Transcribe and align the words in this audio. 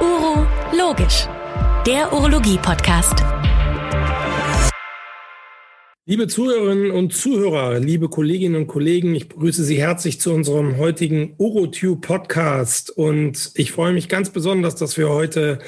Uro 0.00 0.46
Logisch, 0.72 1.28
der 1.86 2.10
Urologie-Podcast. 2.14 3.22
Liebe 6.06 6.26
Zuhörerinnen 6.26 6.92
und 6.92 7.12
Zuhörer, 7.12 7.78
liebe 7.78 8.08
Kolleginnen 8.08 8.56
und 8.56 8.68
Kollegen, 8.68 9.14
ich 9.14 9.28
begrüße 9.28 9.64
Sie 9.64 9.76
herzlich 9.76 10.18
zu 10.18 10.32
unserem 10.32 10.78
heutigen 10.78 11.34
UroTube 11.36 12.00
Podcast 12.00 12.88
und 12.88 13.50
ich 13.54 13.72
freue 13.72 13.92
mich 13.92 14.08
ganz 14.08 14.30
besonders, 14.30 14.76
dass 14.76 14.96
wir 14.96 15.10
heute 15.10 15.58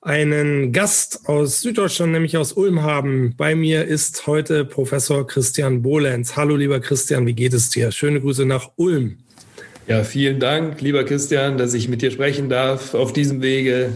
einen 0.00 0.70
Gast 0.70 1.28
aus 1.28 1.60
Süddeutschland, 1.60 2.12
nämlich 2.12 2.36
aus 2.36 2.52
Ulm 2.52 2.82
haben. 2.82 3.34
Bei 3.36 3.56
mir 3.56 3.84
ist 3.84 4.28
heute 4.28 4.64
Professor 4.64 5.26
Christian 5.26 5.82
Bohlenz. 5.82 6.36
Hallo 6.36 6.54
lieber 6.54 6.78
Christian, 6.78 7.26
wie 7.26 7.34
geht 7.34 7.52
es 7.52 7.70
dir? 7.70 7.90
Schöne 7.90 8.20
Grüße 8.20 8.46
nach 8.46 8.70
Ulm. 8.76 9.25
Ja, 9.88 10.02
vielen 10.02 10.40
Dank, 10.40 10.80
lieber 10.80 11.04
Christian, 11.04 11.58
dass 11.58 11.72
ich 11.72 11.88
mit 11.88 12.02
dir 12.02 12.10
sprechen 12.10 12.48
darf 12.48 12.92
auf 12.92 13.12
diesem 13.12 13.40
Wege. 13.40 13.92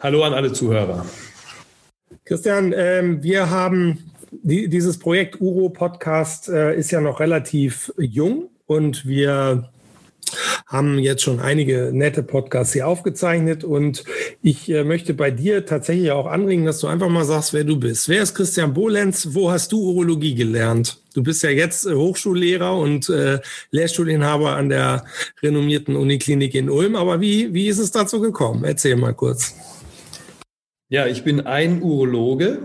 Hallo 0.00 0.24
an 0.24 0.32
alle 0.32 0.52
Zuhörer. 0.52 1.06
Christian, 2.24 2.74
ähm, 2.76 3.22
wir 3.22 3.48
haben 3.48 4.10
die, 4.32 4.68
dieses 4.68 4.98
Projekt 4.98 5.40
Uro 5.40 5.68
Podcast 5.68 6.48
äh, 6.48 6.74
ist 6.74 6.90
ja 6.90 7.00
noch 7.00 7.20
relativ 7.20 7.92
jung 7.96 8.50
und 8.66 9.06
wir 9.06 9.70
haben 10.66 10.98
jetzt 10.98 11.22
schon 11.22 11.40
einige 11.40 11.90
nette 11.92 12.22
Podcasts 12.22 12.72
hier 12.72 12.86
aufgezeichnet 12.86 13.64
und 13.64 14.04
ich 14.42 14.70
äh, 14.70 14.84
möchte 14.84 15.14
bei 15.14 15.30
dir 15.30 15.66
tatsächlich 15.66 16.10
auch 16.12 16.26
anregen, 16.26 16.64
dass 16.64 16.80
du 16.80 16.86
einfach 16.86 17.08
mal 17.08 17.24
sagst, 17.24 17.52
wer 17.52 17.64
du 17.64 17.78
bist. 17.78 18.08
Wer 18.08 18.22
ist 18.22 18.34
Christian 18.34 18.74
Bohlenz? 18.74 19.28
Wo 19.32 19.50
hast 19.50 19.72
du 19.72 19.80
Urologie 19.80 20.34
gelernt? 20.34 21.00
Du 21.14 21.22
bist 21.22 21.42
ja 21.42 21.50
jetzt 21.50 21.86
äh, 21.86 21.94
Hochschullehrer 21.94 22.76
und 22.76 23.08
äh, 23.08 23.40
Lehrstuhlinhaber 23.70 24.56
an 24.56 24.68
der 24.68 25.04
renommierten 25.42 25.96
Uniklinik 25.96 26.54
in 26.54 26.70
Ulm. 26.70 26.96
Aber 26.96 27.20
wie, 27.20 27.52
wie 27.52 27.68
ist 27.68 27.78
es 27.78 27.90
dazu 27.90 28.20
gekommen? 28.20 28.64
Erzähl 28.64 28.96
mal 28.96 29.14
kurz. 29.14 29.54
Ja, 30.88 31.06
ich 31.06 31.22
bin 31.22 31.40
ein 31.40 31.82
Urologe 31.82 32.58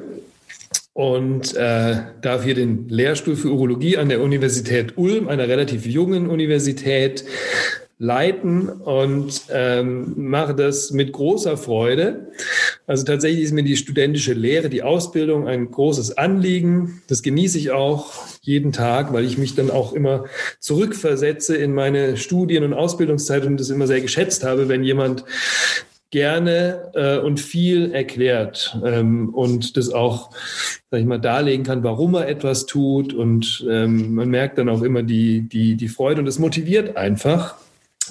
und 0.95 1.53
äh, 1.57 1.97
darf 2.21 2.45
hier 2.45 2.55
den 2.55 2.87
Lehrstuhl 2.87 3.35
für 3.35 3.49
Urologie 3.49 3.97
an 3.97 4.07
der 4.07 4.21
Universität 4.21 4.97
Ulm, 4.97 5.27
einer 5.27 5.49
relativ 5.49 5.85
jungen 5.85 6.29
Universität, 6.29 7.25
leiten 7.97 8.69
und 8.69 9.41
ähm, 9.49 10.13
mache 10.15 10.55
das 10.55 10.91
mit 10.91 11.11
großer 11.11 11.57
Freude. 11.57 12.31
Also 12.87 13.03
tatsächlich 13.03 13.43
ist 13.43 13.51
mir 13.51 13.63
die 13.63 13.75
studentische 13.75 14.31
Lehre, 14.31 14.69
die 14.69 14.83
Ausbildung 14.83 15.49
ein 15.49 15.69
großes 15.69 16.17
Anliegen. 16.17 17.01
Das 17.07 17.21
genieße 17.23 17.57
ich 17.57 17.71
auch 17.71 18.13
jeden 18.41 18.71
Tag, 18.71 19.11
weil 19.11 19.25
ich 19.25 19.37
mich 19.37 19.53
dann 19.53 19.71
auch 19.71 19.91
immer 19.91 20.25
zurückversetze 20.61 21.57
in 21.57 21.73
meine 21.73 22.15
Studien- 22.15 22.63
und 22.63 22.73
Ausbildungszeit 22.73 23.45
und 23.45 23.59
das 23.59 23.69
immer 23.69 23.87
sehr 23.87 24.01
geschätzt 24.01 24.45
habe, 24.45 24.69
wenn 24.69 24.83
jemand 24.83 25.25
gerne 26.15 26.91
äh, 26.93 27.17
und 27.17 27.41
viel 27.41 27.91
erklärt 27.91 28.79
ähm, 28.85 29.35
und 29.35 29.75
das 29.75 29.89
auch, 29.89 30.29
sag 30.89 31.01
ich 31.01 31.05
mal, 31.05 31.19
darlegen 31.19 31.65
kann, 31.65 31.83
warum 31.83 32.15
er 32.15 32.29
etwas 32.29 32.67
tut. 32.67 33.13
Und 33.13 33.67
ähm, 33.69 34.15
man 34.15 34.29
merkt 34.29 34.57
dann 34.57 34.69
auch 34.69 34.81
immer 34.81 35.03
die, 35.03 35.41
die, 35.41 35.75
die 35.75 35.89
Freude 35.89 36.21
und 36.21 36.27
es 36.27 36.39
motiviert 36.39 36.95
einfach. 36.95 37.55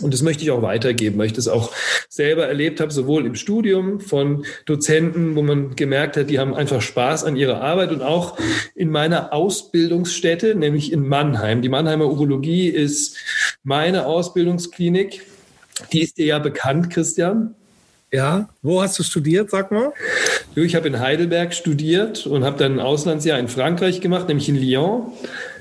Und 0.02 0.12
das 0.12 0.20
möchte 0.20 0.42
ich 0.42 0.50
auch 0.50 0.60
weitergeben, 0.60 1.16
weil 1.16 1.28
ich 1.28 1.32
das 1.32 1.48
auch 1.48 1.72
selber 2.10 2.47
erlebt 2.47 2.78
habe, 2.80 2.92
sowohl 2.92 3.25
im 3.25 3.36
Studium 3.36 4.00
von 4.00 4.44
Dozenten, 4.66 5.34
wo 5.34 5.41
man 5.41 5.75
gemerkt 5.75 6.19
hat, 6.19 6.28
die 6.28 6.38
haben 6.38 6.52
einfach 6.52 6.82
Spaß 6.82 7.25
an 7.25 7.36
ihrer 7.36 7.62
Arbeit 7.62 7.91
und 7.91 8.02
auch 8.02 8.36
in 8.75 8.91
meiner 8.91 9.32
Ausbildungsstätte, 9.32 10.56
nämlich 10.56 10.92
in 10.92 11.08
Mannheim. 11.08 11.62
Die 11.62 11.70
Mannheimer 11.70 12.05
Urologie 12.05 12.69
ist 12.69 13.16
meine 13.62 14.05
Ausbildungsklinik. 14.05 15.22
Die 15.94 16.02
ist 16.02 16.19
dir 16.19 16.27
ja 16.27 16.38
bekannt, 16.38 16.91
Christian. 16.91 17.55
Ja, 18.14 18.48
wo 18.62 18.80
hast 18.80 18.96
du 18.96 19.02
studiert, 19.02 19.50
sag 19.50 19.72
mal? 19.72 19.92
Ich 20.54 20.76
habe 20.76 20.86
in 20.86 21.00
Heidelberg 21.00 21.52
studiert 21.52 22.28
und 22.28 22.44
habe 22.44 22.56
dann 22.56 22.74
ein 22.74 22.80
Auslandsjahr 22.80 23.41
in 23.41 23.48
Frankreich 23.48 24.00
gemacht, 24.00 24.28
nämlich 24.28 24.48
in 24.48 24.54
Lyon. 24.54 25.10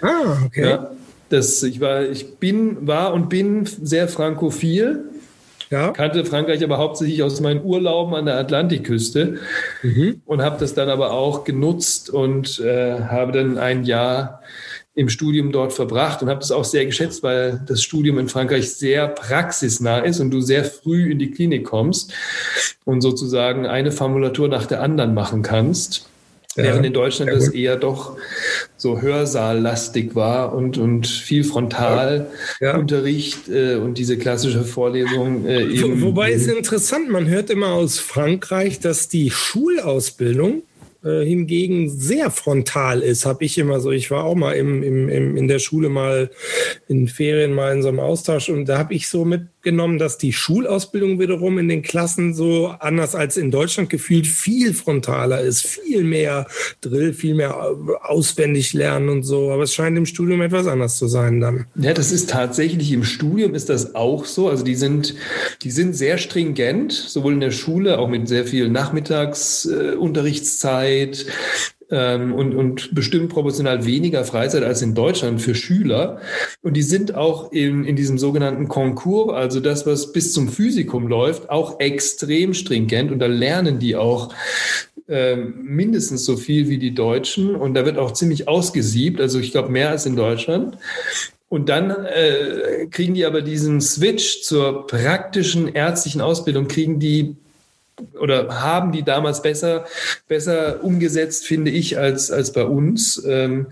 Ah, 0.02 0.38
okay. 0.46 0.70
Ja, 0.70 0.92
das, 1.30 1.64
ich, 1.64 1.82
war, 1.82 2.04
ich 2.04 2.36
bin, 2.36 2.86
war 2.86 3.12
und 3.16 3.28
bin 3.28 3.66
sehr 3.66 4.08
frankophil. 4.08 5.04
Ja. 5.72 5.94
Kannte 5.94 6.24
Frankreich 6.26 6.64
aber 6.64 6.78
hauptsächlich 6.78 7.24
aus 7.24 7.42
meinen 7.42 7.64
Urlauben 7.64 8.14
an 8.14 8.28
der 8.28 8.38
Atlantikküste 8.38 9.40
mhm. 9.82 10.22
und 10.28 10.44
habe 10.44 10.58
das 10.60 10.76
dann 10.76 10.90
aber 10.90 11.12
auch 11.12 11.46
genutzt 11.46 12.12
und 12.12 12.60
äh, 12.60 13.00
habe 13.00 13.32
dann 13.32 13.58
ein 13.58 13.84
Jahr 13.84 14.44
im 14.96 15.10
Studium 15.10 15.52
dort 15.52 15.74
verbracht 15.74 16.22
und 16.22 16.30
habe 16.30 16.40
das 16.40 16.52
auch 16.52 16.66
sehr 16.66 16.86
geschätzt, 16.86 17.24
weil 17.24 17.62
das 17.66 17.82
Studium 17.82 18.20
in 18.20 18.30
Frankreich 18.30 18.74
sehr 18.74 19.08
praxisnah 19.08 20.00
ist 20.00 20.20
und 20.20 20.30
du 20.30 20.42
sehr 20.42 20.66
früh 20.66 21.12
in 21.12 21.20
die 21.20 21.32
Klinik 21.32 21.66
kommst 21.66 22.14
und 22.86 23.02
sozusagen 23.02 23.66
eine 23.66 23.92
Formulatur 23.92 24.48
nach 24.48 24.68
der 24.68 24.82
anderen 24.82 25.16
machen 25.16 25.42
kannst. 25.42 26.08
Ja, 26.56 26.66
während 26.66 26.86
in 26.86 26.94
Deutschland 26.94 27.32
das 27.32 27.48
eher 27.48 27.78
doch 27.78 28.16
so 28.78 29.02
Hörsaallastig 29.02 30.14
war 30.14 30.54
und, 30.54 30.78
und 30.78 31.08
viel 31.08 31.44
Frontalunterricht 31.44 33.48
ja. 33.48 33.56
äh, 33.56 33.76
und 33.78 33.98
diese 33.98 34.20
klassische 34.20 34.64
Vorlesung. 34.64 35.48
Äh, 35.48 35.64
eben 35.64 36.02
Wo, 36.02 36.10
wobei 36.10 36.32
es 36.32 36.46
interessant, 36.46 37.10
man 37.10 37.28
hört 37.28 37.50
immer 37.50 37.70
aus 37.70 37.98
Frankreich, 37.98 38.80
dass 38.80 39.08
die 39.08 39.32
Schulausbildung 39.32 40.62
äh, 41.04 41.26
hingegen 41.26 41.90
sehr 41.90 42.32
frontal 42.32 43.02
ist, 43.02 43.26
habe 43.26 43.44
ich 43.46 43.58
immer 43.58 43.80
so. 43.80 43.92
Ich 43.92 44.10
war 44.12 44.24
auch 44.24 44.36
mal 44.36 44.54
im, 44.54 44.84
im, 44.84 45.10
im, 45.10 45.38
in 45.38 45.48
der 45.48 45.60
Schule 45.60 45.90
mal 45.90 46.30
in 46.88 47.08
Ferien 47.08 47.54
mal 47.54 47.74
in 47.74 47.82
so 47.82 47.90
einem 47.90 48.00
Austausch 48.00 48.50
und 48.50 48.66
da 48.66 48.78
habe 48.78 48.94
ich 48.94 49.08
so 49.08 49.26
mitgenommen, 49.64 49.98
dass 49.98 50.18
die 50.18 50.34
Schulausbildung 50.34 51.22
wiederum 51.22 51.58
in 51.58 51.70
den 51.70 51.84
Klassen 51.84 52.34
so 52.34 52.76
anders 52.80 53.16
als 53.16 53.38
in 53.38 53.50
Deutschland 53.50 53.90
gefühlt 53.90 54.28
viel 54.28 54.74
frontaler 54.74 55.40
ist, 55.40 55.66
viel 55.66 56.04
mehr 56.04 56.48
Drill, 56.82 57.14
viel 57.14 57.34
mehr 57.34 57.74
auswendig 58.02 58.74
lernen 58.74 59.08
und 59.08 59.24
so. 59.24 59.52
Aber 59.52 59.64
es 59.64 59.74
scheint 59.74 59.98
im 59.98 60.06
Studium 60.06 60.42
etwas 60.42 60.68
anders 60.68 60.98
zu 60.98 61.08
sein 61.08 61.40
dann. 61.40 61.68
Ja, 61.76 61.94
das 61.94 62.12
ist 62.12 62.30
tatsächlich 62.30 62.92
im 62.92 63.06
Studium 63.06 63.56
ist 63.56 63.70
das 63.70 63.96
auch 63.96 64.26
so. 64.26 64.50
Also 64.50 64.66
die 64.66 64.76
sind, 64.76 65.16
die 65.62 65.72
sind 65.72 65.96
sehr 65.96 66.18
stringent, 66.18 66.92
sowohl 66.92 67.32
in 67.32 67.40
der 67.40 67.52
Schule, 67.52 68.00
auch 68.00 68.10
mit 68.10 68.28
sehr 68.28 68.46
viel 68.46 68.68
Nachmittagsunterrichtszeit. 68.68 71.26
Äh, 71.94 72.04
ähm, 72.04 72.34
und, 72.34 72.56
und 72.56 72.94
bestimmt 72.94 73.30
proportional 73.30 73.86
weniger 73.86 74.26
Freizeit 74.26 74.64
als 74.64 74.82
in 74.82 74.96
Deutschland 74.96 75.42
für 75.42 75.56
Schüler. 75.56 76.20
Und 76.62 76.76
die 76.76 76.82
sind 76.82 77.16
auch 77.16 77.52
in, 77.52 77.86
in 77.86 77.96
diesem 77.96 78.18
sogenannten 78.18 78.68
Konkurs, 78.68 79.34
also 79.34 79.60
das, 79.60 79.86
was 79.86 80.12
bis 80.12 80.34
zum 80.34 80.50
Physikum 80.50 81.08
läuft, 81.08 81.50
auch 81.50 81.80
extrem 81.80 82.54
stringent. 82.54 83.12
Und 83.12 83.20
da 83.20 83.28
lernen 83.28 83.80
die 83.80 83.96
auch 83.96 84.34
ähm, 85.08 85.56
mindestens 85.64 86.26
so 86.26 86.36
viel 86.36 86.70
wie 86.70 86.78
die 86.78 86.96
Deutschen 86.96 87.56
und 87.56 87.74
da 87.74 87.86
wird 87.86 87.98
auch 87.98 88.14
ziemlich 88.14 88.48
ausgesiebt, 88.48 89.20
also 89.20 89.40
ich 89.40 89.52
glaube 89.52 89.70
mehr 89.70 89.90
als 89.90 90.06
in 90.06 90.16
Deutschland. 90.16 90.78
Und 91.50 91.70
dann 91.70 91.92
äh, 91.92 92.88
kriegen 92.90 93.14
die 93.14 93.26
aber 93.26 93.44
diesen 93.44 93.80
Switch 93.80 94.42
zur 94.42 94.88
praktischen 94.88 95.68
ärztlichen 95.68 96.22
Ausbildung, 96.22 96.68
kriegen 96.68 97.00
die 97.00 97.36
oder 98.20 98.62
haben 98.62 98.92
die 98.92 99.04
damals 99.04 99.42
besser, 99.42 99.86
besser 100.28 100.84
umgesetzt, 100.84 101.46
finde 101.46 101.72
ich, 101.72 101.98
als, 101.98 102.32
als 102.32 102.54
bei 102.54 102.64
uns. 102.64 103.24
Ähm, 103.28 103.68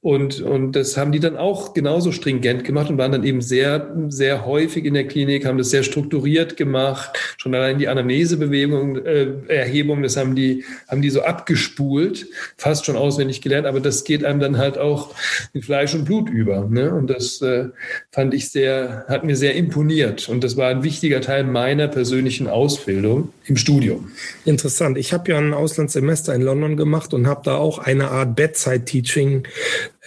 und, 0.00 0.40
und 0.40 0.72
das 0.72 0.96
haben 0.96 1.12
die 1.12 1.20
dann 1.20 1.36
auch 1.36 1.74
genauso 1.74 2.12
stringent 2.12 2.64
gemacht 2.64 2.90
und 2.90 2.98
waren 2.98 3.12
dann 3.12 3.24
eben 3.24 3.40
sehr, 3.40 3.94
sehr 4.08 4.44
häufig 4.44 4.84
in 4.84 4.94
der 4.94 5.06
Klinik, 5.06 5.46
haben 5.46 5.58
das 5.58 5.70
sehr 5.70 5.82
strukturiert 5.82 6.56
gemacht. 6.56 7.18
Schon 7.38 7.54
allein 7.54 7.78
die 7.78 7.88
Anamnesebewegung, 7.88 9.04
äh, 9.04 9.28
Erhebung, 9.48 10.02
das 10.02 10.16
haben 10.16 10.34
die, 10.34 10.64
haben 10.88 11.02
die 11.02 11.10
so 11.10 11.22
abgespult, 11.22 12.26
fast 12.56 12.84
schon 12.84 12.96
auswendig 12.96 13.40
gelernt, 13.40 13.66
aber 13.66 13.80
das 13.80 14.04
geht 14.04 14.24
einem 14.24 14.40
dann 14.40 14.58
halt 14.58 14.76
auch 14.76 15.14
in 15.52 15.62
Fleisch 15.62 15.94
und 15.94 16.04
Blut 16.04 16.28
über. 16.28 16.68
Ne? 16.68 16.92
Und 16.92 17.08
das 17.08 17.40
äh, 17.40 17.68
fand 18.10 18.34
ich 18.34 18.50
sehr, 18.50 19.04
hat 19.08 19.24
mir 19.24 19.36
sehr 19.36 19.54
imponiert. 19.54 20.28
Und 20.28 20.44
das 20.44 20.56
war 20.56 20.68
ein 20.68 20.82
wichtiger 20.82 21.20
Teil 21.20 21.44
meiner 21.44 21.88
persönlichen 21.88 22.48
Ausbildung 22.48 23.32
im 23.44 23.56
Studium. 23.62 24.12
Interessant. 24.44 24.98
Ich 24.98 25.12
habe 25.12 25.30
ja 25.30 25.38
ein 25.38 25.54
Auslandssemester 25.54 26.34
in 26.34 26.42
London 26.42 26.76
gemacht 26.76 27.14
und 27.14 27.26
habe 27.26 27.42
da 27.44 27.56
auch 27.56 27.78
eine 27.78 28.10
Art 28.10 28.36
Bedside-Teaching 28.36 29.44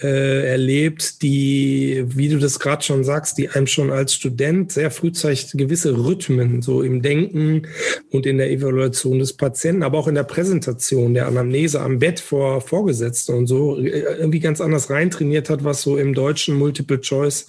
äh, 0.02 0.46
erlebt, 0.46 1.22
die, 1.22 2.04
wie 2.06 2.28
du 2.28 2.38
das 2.38 2.60
gerade 2.60 2.84
schon 2.84 3.02
sagst, 3.02 3.38
die 3.38 3.48
einem 3.48 3.66
schon 3.66 3.90
als 3.90 4.14
Student 4.14 4.70
sehr 4.72 4.90
frühzeitig 4.90 5.52
gewisse 5.54 5.96
Rhythmen 5.96 6.60
so 6.60 6.82
im 6.82 7.00
Denken 7.00 7.62
und 8.10 8.26
in 8.26 8.36
der 8.36 8.50
Evaluation 8.50 9.18
des 9.18 9.32
Patienten, 9.32 9.82
aber 9.82 9.98
auch 9.98 10.08
in 10.08 10.14
der 10.14 10.24
Präsentation 10.24 11.14
der 11.14 11.26
Anamnese 11.26 11.80
am 11.80 11.98
Bett 11.98 12.20
vor 12.20 12.60
Vorgesetzten 12.60 13.34
und 13.34 13.46
so 13.46 13.78
äh, 13.78 13.88
irgendwie 14.18 14.40
ganz 14.40 14.60
anders 14.60 14.90
reintrainiert 14.90 15.48
hat, 15.48 15.64
was 15.64 15.80
so 15.80 15.96
im 15.96 16.12
deutschen 16.12 16.56
Multiple 16.56 17.00
Choice 17.00 17.46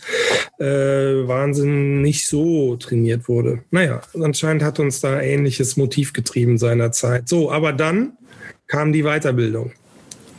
äh, 0.60 0.66
Wahnsinn 0.66 2.02
nicht 2.02 2.28
so 2.28 2.78
trainiert 2.78 3.28
wurde. 3.28 3.64
Naja, 3.72 4.02
anscheinend 4.22 4.64
hat 4.64 4.80
uns 4.80 5.02
da 5.02 5.20
ähnliches 5.22 5.76
Motiv 5.76 6.14
getrieben 6.14 6.58
seinerzeit. 6.58 7.28
So, 7.28 7.52
aber 7.52 7.74
dann 7.74 8.14
kam 8.68 8.94
die 8.94 9.04
Weiterbildung. 9.04 9.74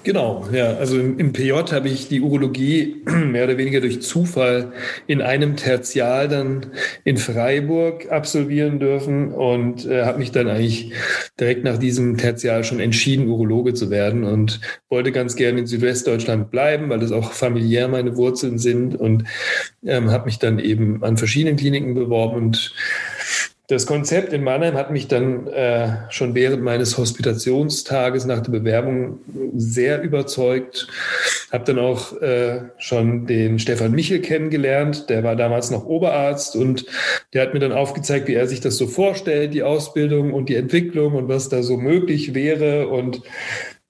Genau, 0.04 0.48
ja. 0.52 0.76
Also 0.76 0.98
im, 0.98 1.18
im 1.18 1.32
PJ 1.32 1.52
habe 1.72 1.88
ich 1.88 2.08
die 2.08 2.20
Urologie 2.20 3.02
mehr 3.06 3.44
oder 3.44 3.58
weniger 3.58 3.80
durch 3.80 4.00
Zufall 4.00 4.72
in 5.06 5.20
einem 5.20 5.56
Tertial 5.56 6.28
dann 6.28 6.66
in 7.04 7.16
Freiburg 7.16 8.10
absolvieren 8.10 8.78
dürfen 8.78 9.32
und 9.32 9.86
äh, 9.86 10.04
habe 10.04 10.18
mich 10.18 10.30
dann 10.30 10.48
eigentlich 10.48 10.92
direkt 11.38 11.64
nach 11.64 11.78
diesem 11.78 12.16
Tertial 12.16 12.62
schon 12.64 12.80
entschieden, 12.80 13.28
Urologe 13.28 13.74
zu 13.74 13.90
werden 13.90 14.24
und 14.24 14.60
wollte 14.88 15.10
ganz 15.10 15.34
gerne 15.34 15.60
in 15.60 15.66
Südwestdeutschland 15.66 16.50
bleiben, 16.50 16.88
weil 16.88 17.00
das 17.00 17.12
auch 17.12 17.32
familiär 17.32 17.88
meine 17.88 18.16
Wurzeln 18.16 18.58
sind 18.58 18.94
und 18.94 19.24
ähm, 19.84 20.10
habe 20.10 20.26
mich 20.26 20.38
dann 20.38 20.58
eben 20.58 21.02
an 21.02 21.16
verschiedenen 21.16 21.56
Kliniken 21.56 21.94
beworben 21.94 22.36
und 22.36 22.72
das 23.68 23.84
Konzept 23.84 24.32
in 24.32 24.42
Mannheim 24.42 24.76
hat 24.76 24.90
mich 24.90 25.08
dann 25.08 25.46
äh, 25.46 25.90
schon 26.08 26.34
während 26.34 26.62
meines 26.62 26.96
Hospitationstages 26.96 28.24
nach 28.24 28.40
der 28.40 28.50
Bewerbung 28.50 29.18
sehr 29.54 30.00
überzeugt. 30.00 30.88
Habe 31.52 31.64
dann 31.64 31.78
auch 31.78 32.18
äh, 32.22 32.62
schon 32.78 33.26
den 33.26 33.58
Stefan 33.58 33.92
Michel 33.92 34.22
kennengelernt, 34.22 35.10
der 35.10 35.22
war 35.22 35.36
damals 35.36 35.70
noch 35.70 35.84
Oberarzt 35.84 36.56
und 36.56 36.86
der 37.34 37.42
hat 37.42 37.52
mir 37.52 37.60
dann 37.60 37.72
aufgezeigt, 37.72 38.26
wie 38.26 38.34
er 38.34 38.48
sich 38.48 38.60
das 38.60 38.78
so 38.78 38.86
vorstellt, 38.86 39.52
die 39.52 39.62
Ausbildung 39.62 40.32
und 40.32 40.48
die 40.48 40.56
Entwicklung 40.56 41.14
und 41.14 41.28
was 41.28 41.50
da 41.50 41.62
so 41.62 41.76
möglich 41.76 42.34
wäre. 42.34 42.88
Und 42.88 43.20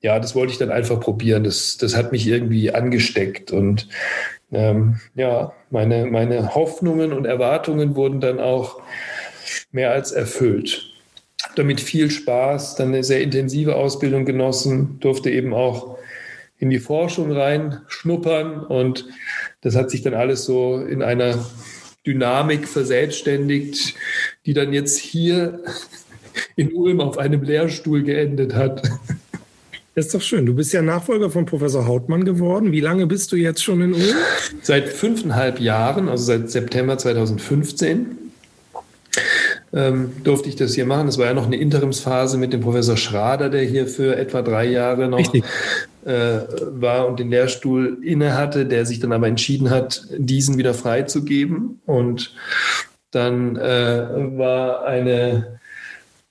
ja, 0.00 0.18
das 0.18 0.34
wollte 0.34 0.52
ich 0.52 0.58
dann 0.58 0.72
einfach 0.72 0.98
probieren. 0.98 1.44
Das, 1.44 1.76
das 1.76 1.96
hat 1.96 2.10
mich 2.10 2.26
irgendwie 2.26 2.72
angesteckt 2.74 3.52
und 3.52 3.88
ähm, 4.50 4.96
ja, 5.14 5.52
meine, 5.70 6.06
meine 6.06 6.56
Hoffnungen 6.56 7.12
und 7.12 7.26
Erwartungen 7.26 7.94
wurden 7.94 8.20
dann 8.20 8.40
auch 8.40 8.80
mehr 9.70 9.92
als 9.92 10.12
erfüllt. 10.12 10.92
Habe 11.42 11.54
damit 11.56 11.80
viel 11.80 12.10
Spaß, 12.10 12.76
dann 12.76 12.88
eine 12.88 13.04
sehr 13.04 13.22
intensive 13.22 13.76
Ausbildung 13.76 14.24
genossen, 14.24 14.98
durfte 15.00 15.30
eben 15.30 15.54
auch 15.54 15.98
in 16.58 16.70
die 16.70 16.80
Forschung 16.80 17.30
rein 17.30 17.80
schnuppern 17.86 18.64
und 18.64 19.06
das 19.60 19.76
hat 19.76 19.90
sich 19.90 20.02
dann 20.02 20.14
alles 20.14 20.44
so 20.44 20.78
in 20.78 21.02
einer 21.02 21.46
Dynamik 22.06 22.66
verselbstständigt, 22.66 23.94
die 24.46 24.54
dann 24.54 24.72
jetzt 24.72 24.98
hier 24.98 25.60
in 26.56 26.72
Ulm 26.72 27.00
auf 27.00 27.18
einem 27.18 27.42
Lehrstuhl 27.42 28.02
geendet 28.02 28.54
hat. 28.54 28.82
Das 29.94 30.06
ist 30.06 30.14
doch 30.14 30.22
schön. 30.22 30.46
Du 30.46 30.54
bist 30.54 30.72
ja 30.72 30.80
Nachfolger 30.80 31.28
von 31.28 31.44
Professor 31.44 31.86
Hautmann 31.86 32.24
geworden. 32.24 32.70
Wie 32.70 32.80
lange 32.80 33.06
bist 33.06 33.32
du 33.32 33.36
jetzt 33.36 33.62
schon 33.62 33.80
in 33.82 33.94
Ulm? 33.94 34.14
Seit 34.62 34.88
fünfeinhalb 34.88 35.60
Jahren, 35.60 36.08
also 36.08 36.24
seit 36.24 36.50
September 36.50 36.96
2015 36.98 38.16
ähm, 39.72 40.12
durfte 40.24 40.48
ich 40.48 40.56
das 40.56 40.74
hier 40.74 40.86
machen. 40.86 41.06
Das 41.06 41.18
war 41.18 41.26
ja 41.26 41.34
noch 41.34 41.46
eine 41.46 41.56
Interimsphase 41.56 42.38
mit 42.38 42.52
dem 42.52 42.60
Professor 42.60 42.96
Schrader, 42.96 43.50
der 43.50 43.62
hier 43.62 43.86
für 43.86 44.16
etwa 44.16 44.42
drei 44.42 44.66
Jahre 44.66 45.08
noch 45.08 45.34
äh, 45.34 46.40
war 46.70 47.06
und 47.06 47.18
den 47.20 47.30
Lehrstuhl 47.30 47.98
innehatte, 48.02 48.66
der 48.66 48.86
sich 48.86 49.00
dann 49.00 49.12
aber 49.12 49.26
entschieden 49.26 49.70
hat, 49.70 50.06
diesen 50.16 50.56
wieder 50.58 50.74
freizugeben. 50.74 51.80
Und 51.86 52.34
dann 53.10 53.56
äh, 53.56 54.38
war 54.38 54.84
eine, 54.84 55.60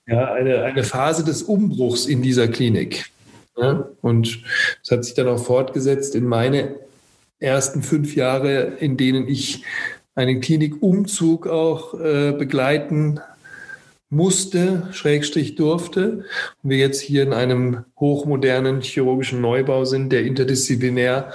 ja, 0.06 0.32
eine, 0.32 0.62
eine 0.62 0.82
Phase 0.82 1.24
des 1.24 1.42
Umbruchs 1.42 2.06
in 2.06 2.22
dieser 2.22 2.48
Klinik. 2.48 3.06
Ja? 3.56 3.88
Und 4.00 4.42
es 4.82 4.90
hat 4.90 5.04
sich 5.04 5.14
dann 5.14 5.28
auch 5.28 5.44
fortgesetzt 5.44 6.14
in 6.14 6.24
meine 6.24 6.76
ersten 7.40 7.82
fünf 7.82 8.16
Jahre, 8.16 8.72
in 8.80 8.96
denen 8.96 9.28
ich 9.28 9.62
einen 10.18 10.40
Klinikumzug 10.40 11.46
auch 11.46 11.94
äh, 11.94 12.32
begleiten 12.32 13.20
musste, 14.10 14.88
Schrägstrich 14.90 15.54
durfte. 15.54 16.24
Und 16.62 16.70
wir 16.70 16.78
jetzt 16.78 17.00
hier 17.00 17.22
in 17.22 17.32
einem 17.32 17.84
hochmodernen 18.00 18.80
chirurgischen 18.80 19.40
Neubau 19.40 19.84
sind, 19.84 20.12
der 20.12 20.24
interdisziplinär 20.24 21.32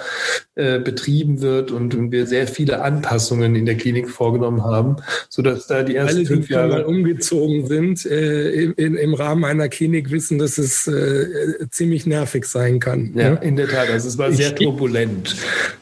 äh, 0.56 0.80
betrieben 0.80 1.42
wird 1.42 1.72
und, 1.72 1.96
und, 1.96 2.12
wir 2.12 2.28
sehr 2.28 2.48
viele 2.48 2.84
Anpassungen 2.84 3.56
in 3.56 3.66
der 3.66 3.76
Klinik 3.76 4.10
vorgenommen 4.10 4.64
haben, 4.64 4.98
sodass 5.28 5.68
da 5.68 5.84
die 5.84 5.96
ersten 5.96 6.20
Alle, 6.20 6.26
fünf 6.28 6.48
die 6.48 6.54
Jahre 6.54 6.86
umgezogen 6.86 7.66
sind, 7.68 8.06
äh, 8.06 8.52
in, 8.52 8.96
im 8.96 9.14
Rahmen 9.14 9.46
einer 9.46 9.68
Klinik 9.68 10.12
wissen, 10.12 10.38
dass 10.38 10.58
es 10.58 10.88
äh, 10.88 11.68
ziemlich 11.72 12.06
nervig 12.06 12.46
sein 12.46 12.80
kann. 12.80 13.14
Ja, 13.16 13.32
ne? 13.32 13.40
in 13.42 13.56
der 13.56 13.68
Tat. 13.68 13.90
Also 13.90 14.08
es 14.08 14.18
war 14.18 14.30
ich, 14.30 14.38
sehr 14.38 14.56
turbulent. 14.56 15.36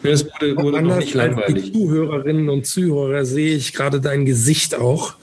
Es 0.03 0.25
wurde, 0.25 0.55
wurde 0.55 0.81
noch 0.81 0.97
nicht 0.97 1.13
langweilig. 1.13 1.65
Die 1.65 1.73
Zuhörerinnen 1.73 2.49
und 2.49 2.65
Zuhörer 2.65 3.25
sehe 3.25 3.55
ich 3.55 3.73
gerade 3.73 3.99
dein 3.99 4.25
Gesicht 4.25 4.75
auch 4.75 5.15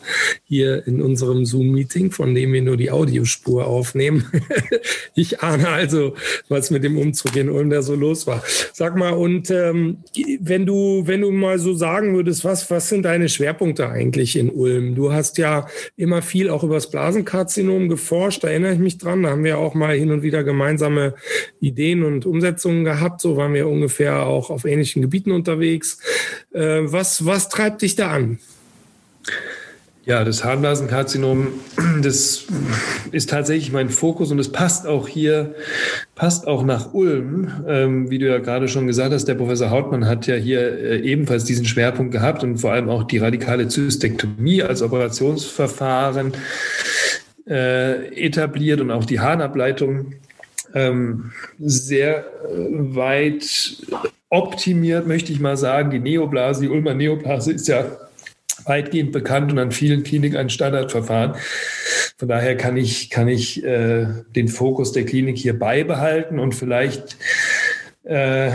hier 0.45 0.87
in 0.87 1.03
unserem 1.03 1.45
Zoom-Meeting, 1.47 2.11
von 2.11 2.35
dem 2.35 2.53
wir 2.53 2.63
nur 2.63 2.77
die 2.77 2.91
Audiospur 2.91 3.67
aufnehmen. 3.67 4.31
ich 5.15 5.41
ahne 5.49 5.69
also, 5.79 6.15
was 6.49 6.71
mit 6.71 6.85
dem 6.85 6.99
Umzug 6.99 7.37
in 7.37 7.51
Ulm 7.51 7.71
da 7.71 7.83
so 7.83 7.95
los 7.95 8.27
war. 8.27 8.43
Sag 8.73 8.97
mal, 8.97 9.13
und 9.13 9.51
ähm, 9.51 9.99
wenn 10.41 10.67
du, 10.67 11.03
wenn 11.07 11.23
du 11.23 11.31
mal 11.31 11.59
so 11.59 11.75
sagen 11.75 12.15
würdest, 12.15 12.45
was, 12.45 12.71
was 12.71 12.89
sind 12.89 13.03
deine 13.03 13.29
Schwerpunkte 13.29 13.89
eigentlich 13.89 14.37
in 14.37 14.51
Ulm? 14.51 14.95
Du 14.95 15.13
hast 15.13 15.39
ja 15.39 15.67
immer 15.97 16.23
viel 16.23 16.51
auch 16.51 16.63
über 16.63 16.75
das 16.75 16.91
Blasenkarzinom 16.91 17.89
geforscht, 17.89 18.45
da 18.45 18.49
erinnere 18.49 18.75
ich 18.75 18.79
mich 18.79 18.99
dran. 18.99 19.23
Da 19.23 19.31
haben 19.31 19.45
wir 19.45 19.59
auch 19.59 19.75
mal 19.75 19.97
hin 19.97 20.11
und 20.11 20.23
wieder 20.23 20.45
gemeinsame 20.45 21.15
Ideen 21.61 22.05
und 22.05 22.27
Umsetzungen 22.27 22.85
gehabt. 22.85 23.21
So 23.21 23.37
waren 23.37 23.55
wir 23.55 23.69
ungefähr 23.69 24.27
auch 24.27 24.51
auf 24.51 24.65
ähnlichen 24.65 25.03
Gebieten 25.03 25.33
unterwegs. 25.33 25.99
Äh, 26.53 26.81
was, 26.83 27.25
was 27.25 27.49
treibt 27.49 27.83
dich 27.83 27.97
da 27.97 28.11
an? 28.11 28.39
Ja, 30.05 30.25
das 30.25 30.43
Harnblasenkarzinom, 30.43 31.49
das 32.03 32.47
ist 33.13 33.29
tatsächlich 33.29 33.73
mein 33.73 33.91
Fokus 33.91 34.31
und 34.31 34.39
es 34.39 34.51
passt 34.51 34.87
auch 34.87 35.07
hier, 35.07 35.55
passt 36.15 36.47
auch 36.47 36.65
nach 36.65 36.95
Ulm. 36.95 37.53
Ähm, 37.67 38.11
wie 38.11 38.19
du 38.19 38.27
ja 38.27 38.39
gerade 38.39 38.69
schon 38.69 38.87
gesagt 38.87 39.13
hast, 39.13 39.27
der 39.27 39.35
Professor 39.35 39.71
Hautmann 39.71 40.07
hat 40.07 40.27
ja 40.27 40.37
hier 40.37 40.61
äh, 40.61 41.01
ebenfalls 41.01 41.45
diesen 41.45 41.67
Schwerpunkt 41.67 42.13
gehabt 42.13 42.43
und 42.43 42.59
vor 42.59 42.73
allem 42.73 42.89
auch 42.89 43.05
die 43.05 43.19
radikale 43.19 43.69
Zystektomie 43.69 44.63
als 44.63 44.81
Operationsverfahren 44.81 46.33
äh, 47.47 48.09
etabliert 48.15 48.81
und 48.81 48.91
auch 48.91 49.05
die 49.05 49.21
Harnableitung 49.21 50.15
ähm, 50.75 51.33
sehr 51.59 52.25
weit 52.49 53.77
optimiert, 54.31 55.07
möchte 55.07 55.33
ich 55.33 55.41
mal 55.41 55.57
sagen. 55.57 55.91
Die 55.91 55.99
Neoblase, 55.99 56.63
die 56.63 56.69
Ulmer 56.69 56.95
Neoblase 56.95 57.53
ist 57.53 57.69
ja 57.69 57.87
weitgehend 58.69 59.13
bekannt 59.13 59.53
und 59.53 59.59
an 59.59 59.73
vielen 59.73 60.03
Kliniken 60.03 60.37
ein 60.37 60.51
Standardverfahren. 60.51 61.35
Von 62.17 62.29
daher 62.29 62.57
kann 62.57 62.77
ich, 62.77 63.11
kann 63.11 63.29
ich 63.29 63.65
äh, 63.65 64.07
den 64.35 64.49
Fokus 64.49 64.93
der 64.93 65.05
Klinik 65.05 65.39
hier 65.39 65.59
beibehalten 65.59 66.39
und 66.39 66.55
vielleicht 66.55 67.17
äh, 68.05 68.51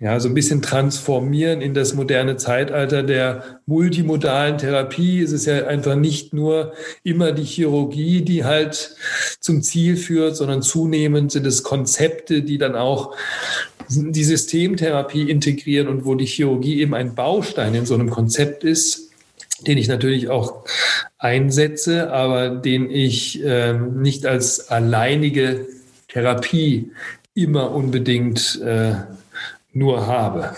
ja, 0.00 0.20
so 0.20 0.28
ein 0.28 0.34
bisschen 0.34 0.60
transformieren 0.60 1.62
in 1.62 1.72
das 1.72 1.94
moderne 1.94 2.36
Zeitalter 2.36 3.02
der 3.02 3.60
multimodalen 3.64 4.58
Therapie. 4.58 5.22
Es 5.22 5.32
ist 5.32 5.46
ja 5.46 5.66
einfach 5.66 5.94
nicht 5.94 6.34
nur 6.34 6.74
immer 7.04 7.32
die 7.32 7.44
Chirurgie, 7.44 8.22
die 8.22 8.44
halt 8.44 8.96
zum 9.40 9.62
Ziel 9.62 9.96
führt, 9.96 10.36
sondern 10.36 10.60
zunehmend 10.60 11.32
sind 11.32 11.46
es 11.46 11.62
Konzepte, 11.62 12.42
die 12.42 12.58
dann 12.58 12.74
auch 12.74 13.16
die 13.88 14.24
Systemtherapie 14.24 15.30
integrieren 15.30 15.88
und 15.88 16.04
wo 16.04 16.14
die 16.14 16.26
Chirurgie 16.26 16.80
eben 16.80 16.94
ein 16.94 17.14
Baustein 17.14 17.74
in 17.74 17.86
so 17.86 17.94
einem 17.94 18.10
Konzept 18.10 18.64
ist, 18.64 19.03
den 19.66 19.78
ich 19.78 19.88
natürlich 19.88 20.28
auch 20.28 20.64
einsetze, 21.18 22.12
aber 22.12 22.50
den 22.50 22.90
ich 22.90 23.44
äh, 23.44 23.74
nicht 23.74 24.26
als 24.26 24.70
alleinige 24.70 25.66
Therapie 26.08 26.92
immer 27.34 27.74
unbedingt 27.74 28.60
äh, 28.64 28.94
nur 29.72 30.06
habe. 30.06 30.56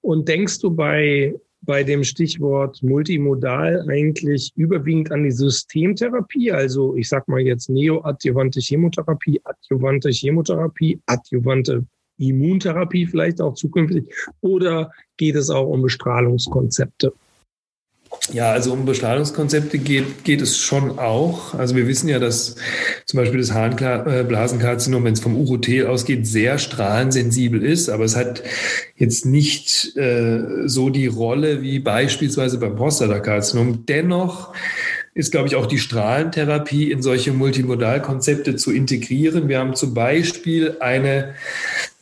Und 0.00 0.28
denkst 0.28 0.60
du 0.60 0.70
bei, 0.70 1.34
bei 1.62 1.84
dem 1.84 2.04
Stichwort 2.04 2.82
multimodal 2.82 3.84
eigentlich 3.88 4.52
überwiegend 4.56 5.12
an 5.12 5.24
die 5.24 5.30
Systemtherapie? 5.30 6.52
Also 6.52 6.96
ich 6.96 7.08
sag 7.08 7.28
mal 7.28 7.40
jetzt 7.40 7.70
neoadjuvante 7.70 8.60
Chemotherapie, 8.60 9.40
adjuvante 9.44 10.10
Chemotherapie, 10.10 11.00
adjuvante 11.06 11.84
Immuntherapie 12.18 13.06
vielleicht 13.06 13.40
auch 13.40 13.54
zukünftig? 13.54 14.12
Oder 14.40 14.90
geht 15.16 15.36
es 15.36 15.50
auch 15.50 15.68
um 15.68 15.82
Bestrahlungskonzepte? 15.82 17.12
Ja, 18.32 18.50
also 18.50 18.72
um 18.72 18.84
Bestrahlungskonzepte 18.84 19.78
geht, 19.78 20.24
geht 20.24 20.42
es 20.42 20.58
schon 20.58 20.98
auch. 20.98 21.54
Also 21.54 21.76
wir 21.76 21.86
wissen 21.86 22.08
ja, 22.08 22.18
dass 22.18 22.56
zum 23.04 23.18
Beispiel 23.18 23.38
das 23.38 23.52
Harnblasenkarzinom, 23.52 25.04
wenn 25.04 25.12
es 25.12 25.20
vom 25.20 25.36
Urothel 25.36 25.86
ausgeht, 25.86 26.26
sehr 26.26 26.58
strahlensensibel 26.58 27.62
ist, 27.62 27.88
aber 27.88 28.04
es 28.04 28.16
hat 28.16 28.42
jetzt 28.96 29.26
nicht 29.26 29.96
äh, 29.96 30.66
so 30.66 30.90
die 30.90 31.06
Rolle 31.06 31.62
wie 31.62 31.78
beispielsweise 31.78 32.58
beim 32.58 32.74
Prostatakarzinom. 32.74 33.86
Dennoch 33.86 34.52
ist, 35.16 35.32
glaube 35.32 35.48
ich, 35.48 35.56
auch 35.56 35.66
die 35.66 35.78
Strahlentherapie 35.78 36.90
in 36.90 37.00
solche 37.00 37.32
Multimodalkonzepte 37.32 38.56
zu 38.56 38.70
integrieren. 38.70 39.48
Wir 39.48 39.60
haben 39.60 39.74
zum 39.74 39.94
Beispiel 39.94 40.76
eine, 40.80 41.34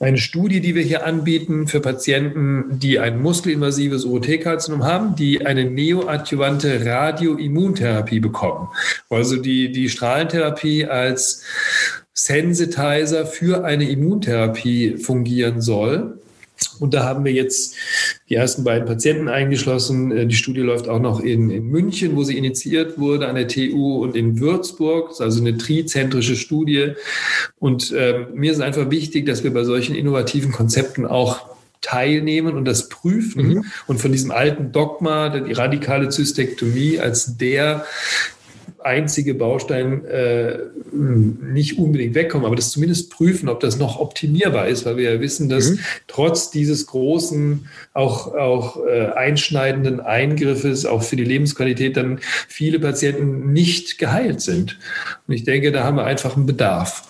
eine 0.01 0.19
Studie, 0.19 0.61
die 0.61 0.75
wir 0.75 0.83
hier 0.83 1.07
anbieten 1.07 1.67
für 1.67 1.81
Patienten, 1.81 2.79
die 2.79 2.99
ein 2.99 3.23
muskelinvasives 3.23 4.05
OT-Karzinom 4.05 4.85
haben, 4.85 5.15
die 5.15 5.47
eine 5.47 5.65
neoadjuvante 5.65 6.85
Radioimmuntherapie 6.85 8.21
bekommen. 8.21 8.69
Also 9.09 9.37
die, 9.37 9.71
die 9.71 9.89
Strahlentherapie 9.89 10.87
als 10.87 11.45
Sensitizer 12.13 13.27
für 13.27 13.65
eine 13.65 13.89
Immuntherapie 13.89 14.97
fungieren 14.99 15.61
soll. 15.61 16.19
Und 16.81 16.95
da 16.95 17.05
haben 17.05 17.25
wir 17.25 17.33
jetzt 17.33 17.77
die 18.35 18.38
ersten 18.38 18.64
beiden 18.64 18.85
Patienten 18.85 19.29
eingeschlossen. 19.29 20.11
Äh, 20.11 20.26
die 20.26 20.35
Studie 20.35 20.61
läuft 20.61 20.88
auch 20.88 20.99
noch 20.99 21.21
in, 21.21 21.50
in 21.50 21.69
München, 21.69 22.17
wo 22.17 22.25
sie 22.25 22.37
initiiert 22.37 22.99
wurde, 22.99 23.29
an 23.29 23.37
der 23.37 23.47
TU 23.47 24.03
und 24.03 24.17
in 24.17 24.41
Würzburg. 24.41 25.11
Das 25.11 25.19
ist 25.19 25.25
also 25.25 25.41
eine 25.41 25.57
trizentrische 25.57 26.35
Studie. 26.35 26.95
Und 27.61 27.93
äh, 27.93 28.26
mir 28.35 28.50
ist 28.50 28.61
einfach 28.61 28.91
wichtig, 28.91 29.25
dass 29.26 29.45
wir 29.45 29.55
bei 29.55 29.62
solchen 29.62 29.95
innovativen 29.95 30.50
Konzepten 30.50 31.07
auch 31.07 31.55
teilnehmen 31.81 32.57
und 32.57 32.64
das 32.64 32.88
prüfen 32.88 33.47
mhm. 33.47 33.64
und 33.87 34.00
von 34.00 34.11
diesem 34.11 34.31
alten 34.31 34.73
Dogma, 34.73 35.29
die 35.29 35.53
radikale 35.53 36.09
Zystektomie 36.09 36.99
als 36.99 37.37
der 37.37 37.85
einzige 38.85 39.35
Baustein 39.35 40.05
äh, 40.05 40.59
nicht 40.93 41.79
unbedingt 41.79 42.14
wegkommen, 42.14 42.47
aber 42.47 42.57
das 42.57 42.71
zumindest 42.71 43.11
prüfen, 43.11 43.49
ob 43.49 43.61
das 43.61 43.79
noch 43.79 43.99
optimierbar 43.99 44.69
ist, 44.69 44.85
weil 44.85 44.97
wir 44.97 45.14
ja 45.14 45.21
wissen, 45.21 45.49
dass 45.49 45.71
mhm. 45.71 45.79
trotz 46.07 46.50
dieses 46.50 46.87
großen, 46.87 47.69
auch, 47.95 48.35
auch 48.35 48.85
äh, 48.85 49.07
einschneidenden 49.14 50.00
Eingriffes, 50.00 50.85
auch 50.85 51.03
für 51.03 51.17
die 51.17 51.25
Lebensqualität, 51.25 51.97
dann 51.97 52.19
viele 52.49 52.79
Patienten 52.79 53.53
nicht 53.53 53.99
geheilt 53.99 54.41
sind. 54.41 54.79
Und 55.26 55.35
ich 55.35 55.45
denke, 55.45 55.73
da 55.73 55.85
haben 55.85 55.97
wir 55.97 56.05
einfach 56.05 56.37
einen 56.37 56.47
Bedarf. 56.47 57.05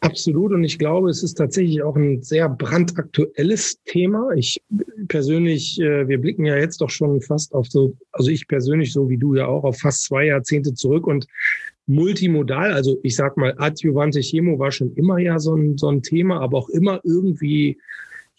Absolut. 0.00 0.52
Und 0.52 0.64
ich 0.64 0.78
glaube, 0.78 1.10
es 1.10 1.22
ist 1.22 1.34
tatsächlich 1.34 1.82
auch 1.82 1.96
ein 1.96 2.22
sehr 2.22 2.48
brandaktuelles 2.48 3.82
Thema. 3.84 4.30
Ich 4.36 4.62
persönlich, 5.08 5.80
äh, 5.80 6.06
wir 6.06 6.20
blicken 6.20 6.44
ja 6.44 6.56
jetzt 6.56 6.80
doch 6.80 6.90
schon 6.90 7.20
fast 7.20 7.52
auf 7.52 7.66
so, 7.66 7.96
also 8.12 8.30
ich 8.30 8.46
persönlich, 8.46 8.92
so 8.92 9.08
wie 9.08 9.18
du 9.18 9.34
ja 9.34 9.46
auch, 9.46 9.64
auf 9.64 9.78
fast 9.78 10.04
zwei 10.04 10.26
Jahrzehnte 10.26 10.74
zurück 10.74 11.06
und 11.06 11.26
multimodal, 11.86 12.72
also 12.72 12.98
ich 13.02 13.16
sag 13.16 13.36
mal, 13.36 13.54
adjuvante 13.56 14.20
Chemo 14.20 14.58
war 14.58 14.70
schon 14.70 14.94
immer 14.94 15.18
ja 15.18 15.38
so 15.38 15.54
ein, 15.54 15.78
so 15.78 15.88
ein 15.88 16.02
Thema, 16.02 16.40
aber 16.40 16.58
auch 16.58 16.68
immer 16.68 17.00
irgendwie 17.02 17.78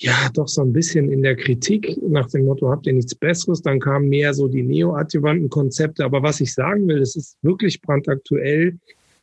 ja, 0.02 0.30
doch 0.34 0.48
so 0.48 0.62
ein 0.62 0.72
bisschen 0.72 1.12
in 1.12 1.22
der 1.24 1.36
Kritik 1.36 2.02
nach 2.02 2.30
dem 2.30 2.46
Motto, 2.46 2.70
habt 2.70 2.88
ihr 2.88 2.94
nichts 2.94 3.14
Besseres? 3.14 3.62
Dann 3.62 3.82
kamen 3.82 4.08
mehr 4.08 4.34
so 4.34 4.48
die 4.48 4.64
neoadjuvanten 4.64 5.50
Konzepte. 5.50 6.06
Aber 6.06 6.24
was 6.24 6.40
ich 6.40 6.54
sagen 6.54 6.88
will, 6.88 7.02
es 7.02 7.18
ist 7.18 7.38
wirklich 7.42 7.82
brandaktuell 7.82 8.78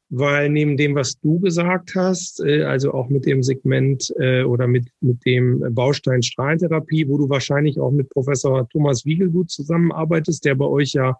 weil 0.08 0.48
neben 0.50 0.76
dem, 0.76 0.94
was 0.94 1.18
du 1.18 1.40
gesagt 1.40 1.94
hast, 1.94 2.40
äh, 2.44 2.62
also 2.62 2.92
auch 2.94 3.08
mit 3.08 3.26
dem 3.26 3.42
Segment 3.42 4.12
äh, 4.18 4.44
oder 4.44 4.66
mit, 4.66 4.88
mit 5.00 5.24
dem 5.24 5.64
Baustein 5.70 6.22
Strahlentherapie, 6.22 7.08
wo 7.08 7.18
du 7.18 7.28
wahrscheinlich 7.28 7.78
auch 7.80 7.90
mit 7.90 8.10
Professor 8.10 8.68
Thomas 8.68 9.04
Wiegelgut 9.04 9.50
zusammenarbeitest, 9.50 10.44
der 10.44 10.54
bei 10.54 10.66
euch 10.66 10.92
ja 10.92 11.18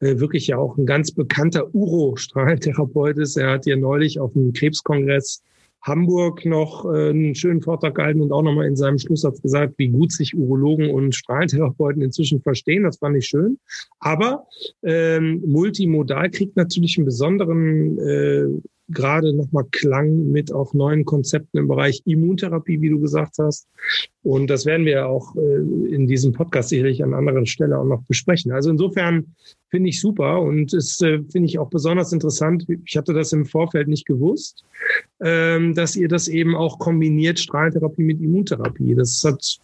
äh, 0.00 0.18
wirklich 0.18 0.48
ja 0.48 0.58
auch 0.58 0.76
ein 0.76 0.86
ganz 0.86 1.12
bekannter 1.12 1.72
Uro-Strahlentherapeut 1.74 3.18
ist. 3.18 3.36
Er 3.36 3.52
hat 3.52 3.64
hier 3.64 3.76
neulich 3.76 4.18
auf 4.18 4.32
dem 4.32 4.52
Krebskongress 4.52 5.42
Hamburg 5.82 6.44
noch 6.44 6.84
äh, 6.84 7.10
einen 7.10 7.34
schönen 7.34 7.62
Vortrag 7.62 7.94
gehalten 7.94 8.20
und 8.20 8.32
auch 8.32 8.42
nochmal 8.42 8.66
in 8.66 8.76
seinem 8.76 8.98
Schlusssatz 8.98 9.40
gesagt, 9.40 9.74
wie 9.78 9.88
gut 9.88 10.12
sich 10.12 10.36
Urologen 10.36 10.90
und 10.90 11.14
Strahlentherapeuten 11.14 12.02
inzwischen 12.02 12.40
verstehen. 12.42 12.82
Das 12.82 12.98
fand 12.98 13.16
ich 13.16 13.26
schön. 13.26 13.58
Aber 14.00 14.46
ähm, 14.82 15.42
multimodal 15.46 16.30
kriegt 16.30 16.56
natürlich 16.56 16.96
einen 16.98 17.06
besonderen 17.06 17.98
äh, 17.98 18.46
gerade 18.88 19.32
nochmal 19.32 19.64
Klang 19.72 20.30
mit 20.30 20.52
auch 20.52 20.72
neuen 20.74 21.04
Konzepten 21.04 21.58
im 21.58 21.68
Bereich 21.68 22.02
Immuntherapie, 22.04 22.80
wie 22.80 22.90
du 22.90 23.00
gesagt 23.00 23.34
hast. 23.38 23.66
Und 24.22 24.48
das 24.48 24.66
werden 24.66 24.86
wir 24.86 24.92
ja 24.92 25.06
auch 25.06 25.34
äh, 25.36 25.94
in 25.94 26.06
diesem 26.06 26.32
Podcast 26.32 26.68
sicherlich 26.68 27.02
an 27.02 27.14
anderer 27.14 27.46
Stelle 27.46 27.78
auch 27.78 27.84
noch 27.84 28.02
besprechen. 28.04 28.52
Also 28.52 28.70
insofern 28.70 29.34
finde 29.68 29.88
ich 29.90 30.00
super 30.00 30.40
und 30.40 30.72
es 30.72 31.00
äh, 31.00 31.20
finde 31.30 31.48
ich 31.48 31.58
auch 31.58 31.68
besonders 31.68 32.12
interessant. 32.12 32.66
Ich 32.84 32.96
hatte 32.96 33.12
das 33.12 33.32
im 33.32 33.44
Vorfeld 33.44 33.88
nicht 33.88 34.06
gewusst, 34.06 34.64
ähm, 35.20 35.74
dass 35.74 35.96
ihr 35.96 36.08
das 36.08 36.28
eben 36.28 36.54
auch 36.54 36.78
kombiniert, 36.78 37.38
Strahlentherapie 37.38 38.02
mit 38.02 38.20
Immuntherapie. 38.20 38.94
Das 38.94 39.22
hat 39.24 39.58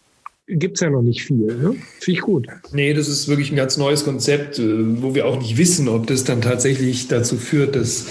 gibt 0.47 0.75
es 0.75 0.81
ja 0.81 0.89
noch 0.89 1.01
nicht 1.01 1.23
viel. 1.23 1.45
Ne? 1.45 1.75
Finde 1.99 2.11
ich 2.11 2.21
gut. 2.21 2.47
Nee, 2.71 2.93
das 2.93 3.07
ist 3.07 3.27
wirklich 3.27 3.51
ein 3.51 3.55
ganz 3.55 3.77
neues 3.77 4.03
Konzept, 4.03 4.59
äh, 4.59 5.01
wo 5.01 5.15
wir 5.15 5.25
auch 5.25 5.39
nicht 5.39 5.57
wissen, 5.57 5.87
ob 5.87 6.07
das 6.07 6.23
dann 6.23 6.41
tatsächlich 6.41 7.07
dazu 7.07 7.37
führt, 7.37 7.75
dass 7.75 8.07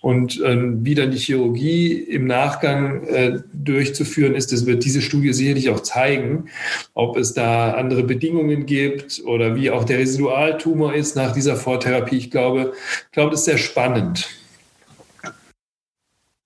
und 0.02 0.42
ähm, 0.44 0.84
wie 0.84 0.96
dann 0.96 1.12
die 1.12 1.18
Chirurgie 1.18 1.92
im 1.92 2.26
Nachgang 2.26 3.04
äh, 3.04 3.38
durchzuführen 3.52 4.34
ist, 4.34 4.52
das 4.52 4.66
wird 4.66 4.84
diese 4.84 5.00
Studie 5.00 5.32
sicherlich 5.32 5.70
auch 5.70 5.80
zeigen, 5.80 6.48
ob 6.92 7.16
es 7.16 7.34
da 7.34 7.74
andere 7.74 8.02
Bedingungen 8.02 8.66
gibt 8.66 9.22
oder 9.24 9.54
wie 9.54 9.70
auch 9.70 9.84
der 9.84 10.00
Residualtumor 10.00 10.92
ist 10.92 11.14
nach 11.14 11.32
dieser 11.32 11.54
Vortherapie. 11.54 12.16
Ich 12.16 12.32
glaube, 12.32 12.72
ich 13.06 13.12
glaube, 13.12 13.30
das 13.30 13.40
ist 13.40 13.46
sehr 13.46 13.58
spannend. 13.58 14.28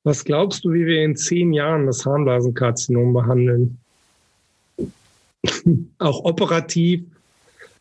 Was 0.04 0.22
glaubst 0.22 0.62
du, 0.66 0.74
wie 0.74 0.84
wir 0.84 1.02
in 1.02 1.16
zehn 1.16 1.54
Jahren 1.54 1.86
das 1.86 2.04
Harnblasenkarzinom 2.04 3.14
behandeln? 3.14 3.78
auch 5.98 6.24
operativ, 6.24 7.04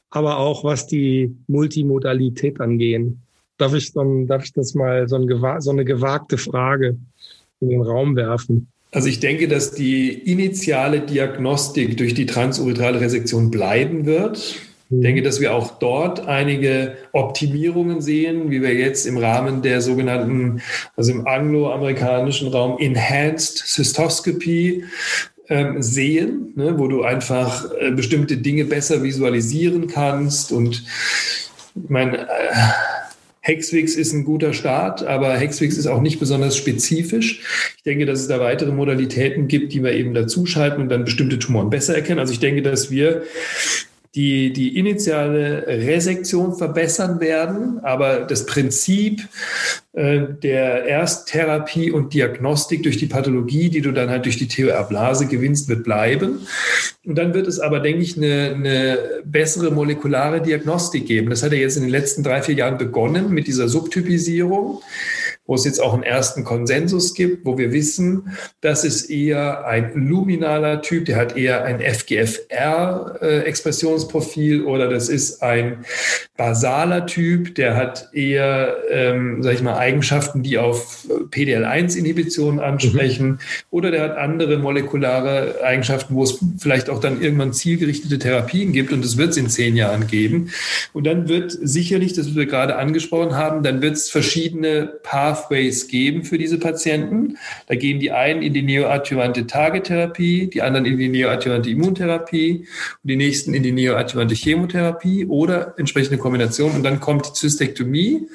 aber 0.10 0.38
auch 0.38 0.64
was 0.64 0.88
die 0.88 1.36
Multimodalität 1.48 2.62
angehen. 2.62 3.25
Darf 3.58 3.74
ich, 3.74 3.94
dann, 3.94 4.28
darf 4.28 4.44
ich 4.44 4.54
das 4.54 4.74
mal 4.74 5.08
so, 5.08 5.16
ein, 5.16 5.62
so 5.62 5.72
eine 5.72 5.86
gewagte 5.86 6.38
Frage 6.38 6.98
in 7.62 7.70
den 7.70 7.82
Raum 7.82 8.16
werfen? 8.16 8.68
Also 8.92 9.10
ich 9.10 9.20
denke, 9.20 9.48
dass 9.48 9.72
die 9.72 10.14
initiale 10.14 11.02
Diagnostik 11.02 11.98
durch 11.98 12.14
die 12.14 12.26
transuretrale 12.26 13.02
Resektion 13.02 13.52
bleiben 13.52 14.06
wird. 14.06 14.38
Ich 14.90 15.02
denke, 15.02 15.24
dass 15.24 15.42
wir 15.42 15.54
auch 15.54 15.80
dort 15.80 16.28
einige 16.28 16.96
Optimierungen 17.12 18.02
sehen, 18.02 18.52
wie 18.52 18.62
wir 18.62 18.74
jetzt 18.74 19.06
im 19.06 19.18
Rahmen 19.18 19.62
der 19.62 19.82
sogenannten, 19.82 20.62
also 20.96 21.12
im 21.12 21.28
angloamerikanischen 21.28 22.50
Raum 22.50 22.78
Enhanced 22.80 23.58
Cystoscopy 23.66 24.84
ähm, 25.50 25.82
sehen, 25.82 26.54
ne, 26.56 26.78
wo 26.78 26.88
du 26.88 27.04
einfach 27.04 27.70
äh, 27.80 27.92
bestimmte 27.92 28.38
Dinge 28.38 28.66
besser 28.66 29.04
visualisieren 29.04 29.88
kannst. 29.88 30.52
Und 30.52 30.84
ich 31.76 31.90
meine, 31.90 32.20
äh, 32.20 32.54
Hexwix 33.46 33.96
ist 33.96 34.12
ein 34.12 34.26
guter 34.26 34.54
Start, 34.54 35.04
aber 35.04 35.38
Hexwix 35.38 35.78
ist 35.78 35.86
auch 35.86 36.02
nicht 36.02 36.20
besonders 36.20 36.58
spezifisch. 36.58 37.44
Ich 37.78 37.84
denke, 37.84 38.08
dass 38.08 38.22
es 38.22 38.28
da 38.28 38.40
weitere 38.40 38.72
Modalitäten 38.72 39.48
gibt, 39.48 39.72
die 39.72 39.84
wir 39.84 39.92
eben 39.92 40.16
dazuschalten 40.16 40.82
und 40.82 40.90
dann 40.90 41.06
bestimmte 41.06 41.38
Tumoren 41.38 41.70
besser 41.70 41.94
erkennen. 41.94 42.18
Also 42.20 42.34
ich 42.34 42.40
denke, 42.40 42.64
dass 42.64 42.90
wir 42.90 43.22
die, 44.16 44.54
die 44.54 44.78
initiale 44.80 45.68
Resektion 45.68 46.56
verbessern 46.56 47.20
werden, 47.20 47.80
aber 47.84 48.22
das 48.22 48.46
Prinzip 48.46 49.28
äh, 49.92 50.22
der 50.42 50.86
Ersttherapie 50.86 51.92
und 51.92 52.14
Diagnostik 52.14 52.84
durch 52.84 52.98
die 52.98 53.08
Pathologie, 53.08 53.70
die 53.70 53.82
du 53.82 53.92
dann 53.92 54.10
halt 54.10 54.24
durch 54.24 54.38
die 54.38 54.48
TOR-Blase 54.48 55.28
gewinnst, 55.28 55.68
wird 55.68 55.84
bleiben. 55.84 56.48
Und 57.06 57.18
dann 57.18 57.34
wird 57.34 57.46
es 57.46 57.60
aber, 57.60 57.82
denke 57.82 58.04
ich, 58.04 58.16
eine, 58.16 58.54
eine 58.56 59.00
bessere 59.26 59.70
molekulare 59.72 60.42
Diagnostik 60.42 61.08
geben. 61.08 61.30
Das 61.30 61.44
hat 61.44 61.52
ja 61.52 61.58
jetzt 61.58 61.76
in 61.76 61.84
den 61.84 61.92
letzten 61.92 62.24
drei, 62.24 62.42
vier 62.42 62.56
Jahren 62.56 62.78
begonnen 62.78 63.32
mit 63.32 63.48
dieser 63.48 63.68
Subtypisierung 63.68 64.82
wo 65.48 65.56
es 65.56 65.66
jetzt 65.66 65.82
auch 65.82 65.94
einen 65.94 66.04
ersten 66.04 66.44
Konsensus 66.44 67.14
gibt, 67.14 67.46
wo 67.46 67.58
wir 67.58 67.72
wissen, 67.72 68.36
das 68.62 68.84
ist 68.84 69.10
eher 69.10 69.66
ein 69.68 69.94
luminaler 69.94 70.82
Typ, 70.82 71.06
der 71.06 71.16
hat 71.18 71.38
eher 71.38 71.64
ein 71.64 71.80
FGFR-Expressionsprofil 71.82 74.62
äh, 74.62 74.64
oder 74.64 74.90
das 74.90 75.08
ist 75.10 75.44
ein 75.44 75.86
basaler 76.36 77.06
Typ, 77.06 77.54
der 77.56 77.76
hat 77.76 78.10
eher, 78.14 78.78
ähm, 78.90 79.44
sag 79.44 79.54
ich 79.54 79.62
mal, 79.62 79.78
Eigenschaften, 79.78 80.42
die 80.44 80.58
auf 80.58 81.08
PDL1-Inhibitionen 81.32 82.60
ansprechen 82.60 83.28
mhm. 83.28 83.40
oder 83.70 83.92
der 83.92 84.02
hat 84.02 84.18
andere 84.18 84.58
molekulare 84.58 85.64
Eigenschaften, 85.64 86.16
wo 86.16 86.24
es 86.24 86.40
vielleicht 86.58 86.90
auch 86.90 87.00
dann 87.00 87.22
irgendwann 87.22 87.54
zielgerichtete 87.54 88.20
Therapien 88.20 88.74
gibt 88.74 88.92
und 88.92 89.06
das 89.06 89.16
wird 89.18 89.30
es 89.30 89.38
in 89.38 89.50
zehn 89.50 89.76
Jahren 89.76 90.08
geben. 90.08 90.50
Und 90.92 91.06
dann 91.06 91.30
wird 91.30 91.52
sicherlich, 91.52 92.14
das 92.14 92.34
wir 92.36 92.48
gerade 92.48 92.78
angesprochen 92.78 93.36
haben, 93.36 93.62
dann 93.64 93.82
wird 93.82 93.94
es 93.94 94.10
verschiedene 94.10 94.88
Paar 95.04 95.35
Pathways 95.36 95.88
geben 95.88 96.24
für 96.24 96.38
diese 96.38 96.60
Patienten. 96.60 97.38
Da 97.68 97.76
gehen 97.76 98.00
die 98.00 98.12
einen 98.12 98.42
in 98.42 98.54
die 98.54 98.62
neoadjuvante 98.62 99.48
Tagetherapie, 99.48 100.48
die 100.48 100.62
anderen 100.62 100.86
in 100.86 100.98
die 100.98 101.10
neoadjuvante 101.10 101.70
Immuntherapie 101.70 102.60
und 103.04 103.10
die 103.10 103.16
nächsten 103.16 103.54
in 103.54 103.64
die 103.64 103.72
neoadjuvante 103.72 104.36
Chemotherapie 104.36 105.26
oder 105.26 105.78
entsprechende 105.78 106.18
Kombination. 106.18 106.72
Und 106.72 106.84
dann 106.84 107.00
kommt 107.00 107.28
die 107.28 107.34
Zystektomie 107.34 108.28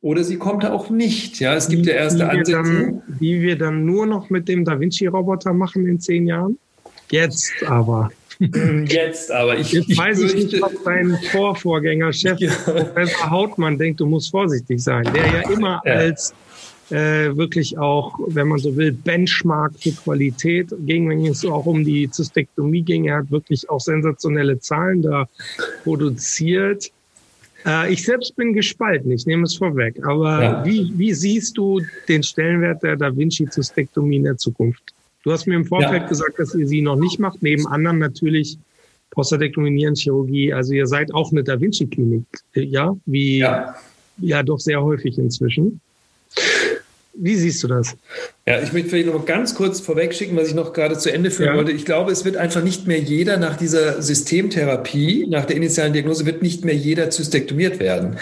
oder 0.00 0.24
sie 0.24 0.36
kommt 0.36 0.64
auch 0.64 0.90
nicht. 0.90 1.40
Ja, 1.40 1.54
es 1.54 1.68
gibt 1.68 1.86
die, 1.86 1.90
ja 1.90 1.96
erste 1.96 2.18
die 2.18 2.24
Ansätze. 2.24 2.52
Dann, 2.52 3.02
die 3.20 3.40
wir 3.40 3.58
dann 3.58 3.84
nur 3.84 4.06
noch 4.06 4.30
mit 4.30 4.48
dem 4.48 4.64
Da 4.64 4.78
Vinci-Roboter 4.80 5.52
machen 5.52 5.86
in 5.86 6.00
zehn 6.00 6.26
Jahren. 6.26 6.58
Jetzt 7.10 7.52
aber. 7.66 8.10
Jetzt 8.38 9.30
aber. 9.32 9.58
Ich, 9.58 9.72
Jetzt 9.72 9.90
ich 9.90 9.98
weiß 9.98 10.20
ich 10.20 10.34
nicht, 10.34 10.62
was 10.62 10.72
dein 10.84 11.18
Vorvorgänger, 11.32 12.12
Chef 12.12 12.38
ja. 12.38 12.52
Professor 12.52 13.30
Hautmann 13.30 13.78
denkt, 13.78 14.00
du 14.00 14.06
musst 14.06 14.30
vorsichtig 14.30 14.82
sein, 14.82 15.04
der 15.12 15.26
ja 15.26 15.50
immer 15.52 15.82
ja. 15.84 15.92
als 15.92 16.32
äh, 16.90 17.36
wirklich 17.36 17.76
auch, 17.78 18.18
wenn 18.28 18.48
man 18.48 18.58
so 18.58 18.76
will, 18.76 18.92
Benchmark 18.92 19.72
für 19.78 19.90
Qualität 19.90 20.72
ging, 20.86 21.08
wenn 21.08 21.26
es 21.26 21.44
auch 21.44 21.66
um 21.66 21.84
die 21.84 22.10
Zystektomie 22.10 22.82
ging. 22.82 23.06
Er 23.06 23.18
hat 23.18 23.30
wirklich 23.30 23.68
auch 23.68 23.80
sensationelle 23.80 24.58
Zahlen 24.60 25.02
da 25.02 25.28
produziert. 25.84 26.90
Äh, 27.66 27.92
ich 27.92 28.04
selbst 28.04 28.36
bin 28.36 28.52
gespalten, 28.52 29.10
ich 29.10 29.26
nehme 29.26 29.44
es 29.44 29.56
vorweg. 29.56 30.00
Aber 30.06 30.42
ja. 30.42 30.64
wie, 30.64 30.92
wie 30.96 31.12
siehst 31.12 31.58
du 31.58 31.82
den 32.08 32.22
Stellenwert 32.22 32.82
der 32.82 32.96
Da 32.96 33.14
Vinci-Zystektomie 33.14 34.16
in 34.16 34.24
der 34.24 34.36
Zukunft? 34.36 34.94
Du 35.28 35.34
hast 35.34 35.44
mir 35.44 35.56
im 35.56 35.66
Vorfeld 35.66 36.04
ja. 36.04 36.08
gesagt, 36.08 36.38
dass 36.38 36.54
ihr 36.54 36.66
sie 36.66 36.80
noch 36.80 36.96
nicht 36.96 37.18
macht, 37.18 37.42
neben 37.42 37.66
anderen 37.66 37.98
natürlich 37.98 38.56
Prostatektomie, 39.10 39.68
Nierenchirurgie. 39.68 40.54
Also 40.54 40.72
ihr 40.72 40.86
seid 40.86 41.12
auch 41.12 41.30
eine 41.32 41.44
Da 41.44 41.60
Vinci-Klinik, 41.60 42.24
ja? 42.54 42.96
Wie, 43.04 43.40
ja. 43.40 43.74
ja, 44.16 44.42
doch 44.42 44.58
sehr 44.58 44.82
häufig 44.82 45.18
inzwischen. 45.18 45.82
Wie 47.20 47.34
siehst 47.34 47.62
du 47.64 47.68
das? 47.68 47.96
Ja, 48.46 48.60
ich 48.62 48.72
möchte 48.72 48.90
vielleicht 48.90 49.12
noch 49.12 49.26
ganz 49.26 49.56
kurz 49.56 49.80
vorwegschicken, 49.80 50.36
was 50.36 50.48
ich 50.48 50.54
noch 50.54 50.72
gerade 50.72 50.96
zu 50.96 51.12
Ende 51.12 51.32
führen 51.32 51.50
ja. 51.50 51.56
wollte. 51.56 51.72
Ich 51.72 51.84
glaube, 51.84 52.12
es 52.12 52.24
wird 52.24 52.36
einfach 52.36 52.62
nicht 52.62 52.86
mehr 52.86 53.00
jeder 53.00 53.36
nach 53.38 53.56
dieser 53.56 54.00
Systemtherapie, 54.00 55.26
nach 55.28 55.44
der 55.44 55.56
initialen 55.56 55.92
Diagnose, 55.92 56.26
wird 56.26 56.42
nicht 56.42 56.64
mehr 56.64 56.76
jeder 56.76 57.10
zystektomiert 57.10 57.80
werden. 57.80 58.18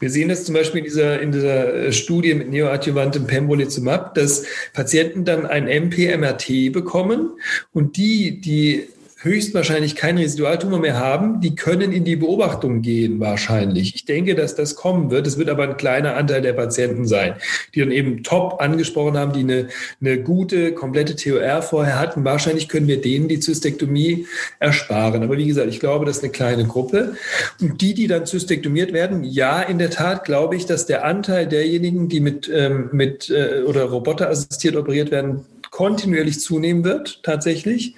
Wir 0.00 0.08
sehen 0.08 0.30
das 0.30 0.44
zum 0.44 0.54
Beispiel 0.54 0.78
in 0.78 0.84
dieser, 0.84 1.20
in 1.20 1.30
dieser 1.30 1.92
Studie 1.92 2.34
mit 2.34 2.50
neoadjuvantem 2.50 3.26
Pembrolizumab, 3.26 4.14
dass 4.14 4.44
Patienten 4.72 5.26
dann 5.26 5.44
ein 5.44 5.68
MP-MRT 5.68 6.72
bekommen 6.72 7.32
und 7.72 7.98
die, 7.98 8.40
die 8.40 8.88
höchstwahrscheinlich 9.20 9.96
keinen 9.96 10.18
Residualtumor 10.18 10.78
mehr 10.78 10.96
haben, 10.96 11.40
die 11.40 11.56
können 11.56 11.90
in 11.92 12.04
die 12.04 12.14
Beobachtung 12.14 12.82
gehen 12.82 13.18
wahrscheinlich. 13.18 13.96
Ich 13.96 14.04
denke, 14.04 14.36
dass 14.36 14.54
das 14.54 14.76
kommen 14.76 15.10
wird. 15.10 15.26
Es 15.26 15.36
wird 15.36 15.48
aber 15.48 15.64
ein 15.64 15.76
kleiner 15.76 16.16
Anteil 16.16 16.40
der 16.40 16.52
Patienten 16.52 17.04
sein, 17.04 17.34
die 17.74 17.80
dann 17.80 17.90
eben 17.90 18.22
top 18.22 18.60
angesprochen 18.60 19.18
haben, 19.18 19.32
die 19.32 19.40
eine, 19.40 19.68
eine 20.00 20.22
gute, 20.22 20.72
komplette 20.72 21.16
TOR 21.16 21.62
vorher 21.62 21.98
hatten. 21.98 22.24
Wahrscheinlich 22.24 22.68
können 22.68 22.86
wir 22.86 23.00
denen 23.00 23.26
die 23.26 23.40
Zystektomie 23.40 24.26
ersparen. 24.60 25.24
Aber 25.24 25.36
wie 25.36 25.48
gesagt, 25.48 25.68
ich 25.68 25.80
glaube, 25.80 26.04
das 26.04 26.18
ist 26.18 26.22
eine 26.22 26.32
kleine 26.32 26.64
Gruppe. 26.64 27.16
Und 27.60 27.80
die, 27.80 27.94
die 27.94 28.06
dann 28.06 28.24
zystektomiert 28.24 28.92
werden, 28.92 29.24
ja, 29.24 29.60
in 29.62 29.78
der 29.78 29.90
Tat 29.90 30.24
glaube 30.24 30.54
ich, 30.54 30.66
dass 30.66 30.86
der 30.86 31.04
Anteil 31.04 31.48
derjenigen, 31.48 32.08
die 32.08 32.20
mit, 32.20 32.48
ähm, 32.54 32.90
mit 32.92 33.30
äh, 33.30 33.62
oder 33.62 33.84
roboterassistiert 33.84 34.76
operiert 34.76 35.10
werden, 35.10 35.44
kontinuierlich 35.70 36.40
zunehmen 36.40 36.84
wird, 36.84 37.20
tatsächlich 37.24 37.94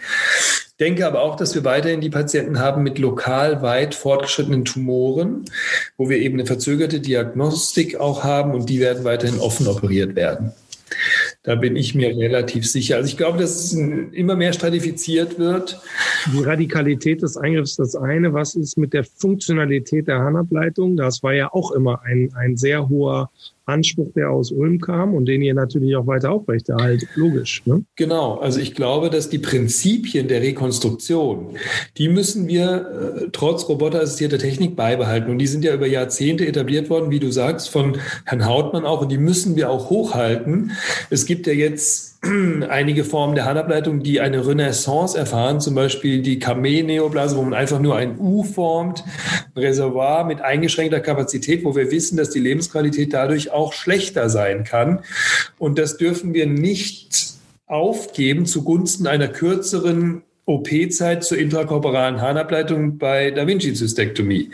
denke 0.81 1.07
aber 1.07 1.23
auch, 1.23 1.37
dass 1.37 1.55
wir 1.55 1.65
weiterhin 1.65 2.01
die 2.01 2.11
Patienten 2.11 2.59
haben 2.59 2.83
mit 2.83 2.99
lokal 2.99 3.63
weit 3.63 3.95
fortgeschrittenen 3.95 4.65
Tumoren, 4.65 5.45
wo 5.97 6.09
wir 6.09 6.19
eben 6.19 6.37
eine 6.37 6.47
verzögerte 6.47 7.01
Diagnostik 7.01 8.01
auch 8.01 8.25
haben 8.25 8.55
und 8.55 8.69
die 8.69 8.81
werden 8.81 9.05
weiterhin 9.05 9.39
offen 9.39 9.69
operiert 9.69 10.17
werden. 10.17 10.53
Da 11.43 11.55
bin 11.55 11.77
ich 11.77 11.95
mir 11.95 12.09
relativ 12.17 12.69
sicher. 12.69 12.97
Also 12.97 13.09
ich 13.09 13.17
glaube, 13.17 13.39
dass 13.39 13.51
es 13.51 13.73
immer 13.73 14.37
mehr 14.37 14.53
stratifiziert 14.53 15.39
wird. 15.39 15.81
Die 16.33 16.43
Radikalität 16.43 17.23
des 17.23 17.37
Eingriffs 17.37 17.71
ist 17.71 17.79
das 17.79 17.97
eine. 17.97 18.33
Was 18.35 18.55
ist 18.55 18.77
mit 18.77 18.93
der 18.93 19.05
Funktionalität 19.05 20.09
der 20.09 20.19
Harnableitung? 20.19 20.97
Das 20.97 21.23
war 21.23 21.33
ja 21.33 21.53
auch 21.53 21.73
immer 21.73 22.03
ein, 22.03 22.33
ein 22.35 22.57
sehr 22.57 22.89
hoher 22.89 23.31
Anspruch, 23.67 24.13
der 24.15 24.31
aus 24.31 24.51
Ulm 24.51 24.81
kam 24.81 25.15
und 25.15 25.27
den 25.27 25.43
ihr 25.43 25.55
natürlich 25.55 25.95
auch 25.97 26.07
weiter 26.07 26.33
aufrechterhaltet. 26.33 27.09
Logisch. 27.15 27.63
Ne? 27.67 27.85
Genau. 27.97 28.39
Also 28.39 28.61
ich 28.61 28.75
glaube, 28.75 29.11
dass 29.11 29.31
die 29.31 29.39
Prinzipien 29.39 30.29
der 30.29 30.43
Rekonstruktion, 30.43 31.57
die 31.97 32.09
müssen 32.09 32.49
wir 32.49 33.23
äh, 33.25 33.29
trotz 33.33 33.69
roboterassistierter 33.69 34.39
Technik 34.39 34.77
beibehalten. 34.77 35.31
Und 35.31 35.39
die 35.39 35.47
sind 35.47 35.65
ja 35.65 35.75
über 35.75 35.87
Jahrzehnte 35.87 36.47
etabliert 36.47 36.91
worden, 36.91 37.11
wie 37.11 37.21
du 37.21 37.31
sagst, 37.31 37.71
von 37.71 37.99
Herrn 38.25 38.47
Hautmann 38.47 38.85
auch. 38.85 39.03
Und 39.03 39.11
die 39.11 39.19
müssen 39.19 39.57
wir 39.57 39.71
auch 39.71 39.91
hochhalten. 39.91 40.73
Es 41.11 41.27
gibt 41.27 41.47
ja 41.47 41.53
jetzt 41.53 42.11
einige 42.69 43.05
Formen 43.05 43.35
der 43.35 43.47
Handableitung, 43.47 44.03
die 44.03 44.21
eine 44.21 44.47
Renaissance 44.47 45.17
erfahren, 45.17 45.61
zum 45.61 45.75
Beispiel 45.75 46.21
die 46.21 46.39
Kamee-Neoblase, 46.39 47.37
wo 47.37 47.43
man 47.43 47.55
einfach 47.55 47.81
nur 47.81 47.97
ein 47.97 48.19
U 48.19 48.43
formt, 48.43 49.05
ein 49.55 49.63
Reservoir 49.63 50.25
mit 50.25 50.43
eingeschränkter 50.43 51.01
Kapazität, 51.01 51.65
wo 51.65 51.75
wir 51.75 51.91
wissen, 51.91 52.19
dass 52.19 52.31
die 52.31 52.41
Lebensqualität 52.41 53.15
dadurch 53.15 53.50
auch 53.53 53.73
schlechter 53.73 54.31
sein 54.31 54.65
kann. 54.65 55.05
Und 55.59 55.79
das 55.79 55.97
dürfen 55.97 56.35
wir 56.35 56.47
nicht 56.47 57.35
aufgeben 57.67 58.47
zugunsten 58.47 59.07
einer 59.07 59.29
kürzeren 59.29 60.23
OP-Zeit 60.47 61.23
zur 61.23 61.39
intrakorporalen 61.39 62.21
Harnableitung 62.21 62.99
bei 62.99 63.31
Da 63.31 63.47
Vinci-Zystektomie. 63.47 64.51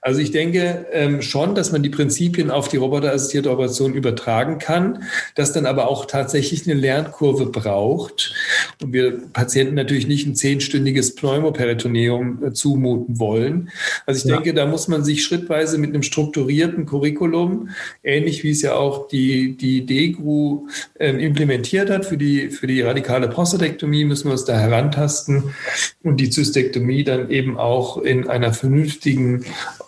Also 0.00 0.20
ich 0.20 0.30
denke 0.30 0.86
ähm, 0.92 1.22
schon, 1.22 1.54
dass 1.54 1.72
man 1.72 1.82
die 1.82 1.88
Prinzipien 1.88 2.50
auf 2.50 2.68
die 2.68 2.76
roboterassistierte 2.76 3.50
Operation 3.50 3.94
übertragen 3.94 4.58
kann, 4.58 5.04
das 5.34 5.52
dann 5.52 5.66
aber 5.66 5.88
auch 5.88 6.06
tatsächlich 6.06 6.68
eine 6.68 6.78
Lernkurve 6.78 7.46
braucht 7.46 8.34
und 8.82 8.92
wir 8.92 9.20
Patienten 9.32 9.74
natürlich 9.74 10.06
nicht 10.06 10.26
ein 10.26 10.34
zehnstündiges 10.34 11.14
Pneumoperitoneum 11.14 12.44
äh, 12.44 12.52
zumuten 12.52 13.18
wollen. 13.18 13.70
Also 14.04 14.18
ich 14.18 14.30
ja. 14.30 14.36
denke, 14.36 14.54
da 14.54 14.66
muss 14.66 14.88
man 14.88 15.04
sich 15.04 15.24
schrittweise 15.24 15.78
mit 15.78 15.90
einem 15.90 16.02
strukturierten 16.02 16.86
Curriculum, 16.86 17.70
ähnlich 18.02 18.42
wie 18.44 18.50
es 18.50 18.62
ja 18.62 18.74
auch 18.74 19.08
die, 19.08 19.56
die 19.56 19.86
DEGRU 19.86 20.68
äh, 20.98 21.10
implementiert 21.10 21.90
hat 21.90 22.04
für 22.06 22.16
die, 22.16 22.50
für 22.50 22.66
die 22.66 22.80
radikale 22.80 23.28
Prostatektomie, 23.28 24.04
müssen 24.04 24.26
wir 24.28 24.32
uns 24.32 24.44
da 24.44 24.58
herantasten 24.58 25.25
und 26.02 26.18
die 26.18 26.30
Zystektomie 26.30 27.04
dann 27.04 27.30
eben 27.30 27.58
auch 27.58 27.98
in 27.98 28.28
einer 28.28 28.52
vernünftigen 28.52 29.44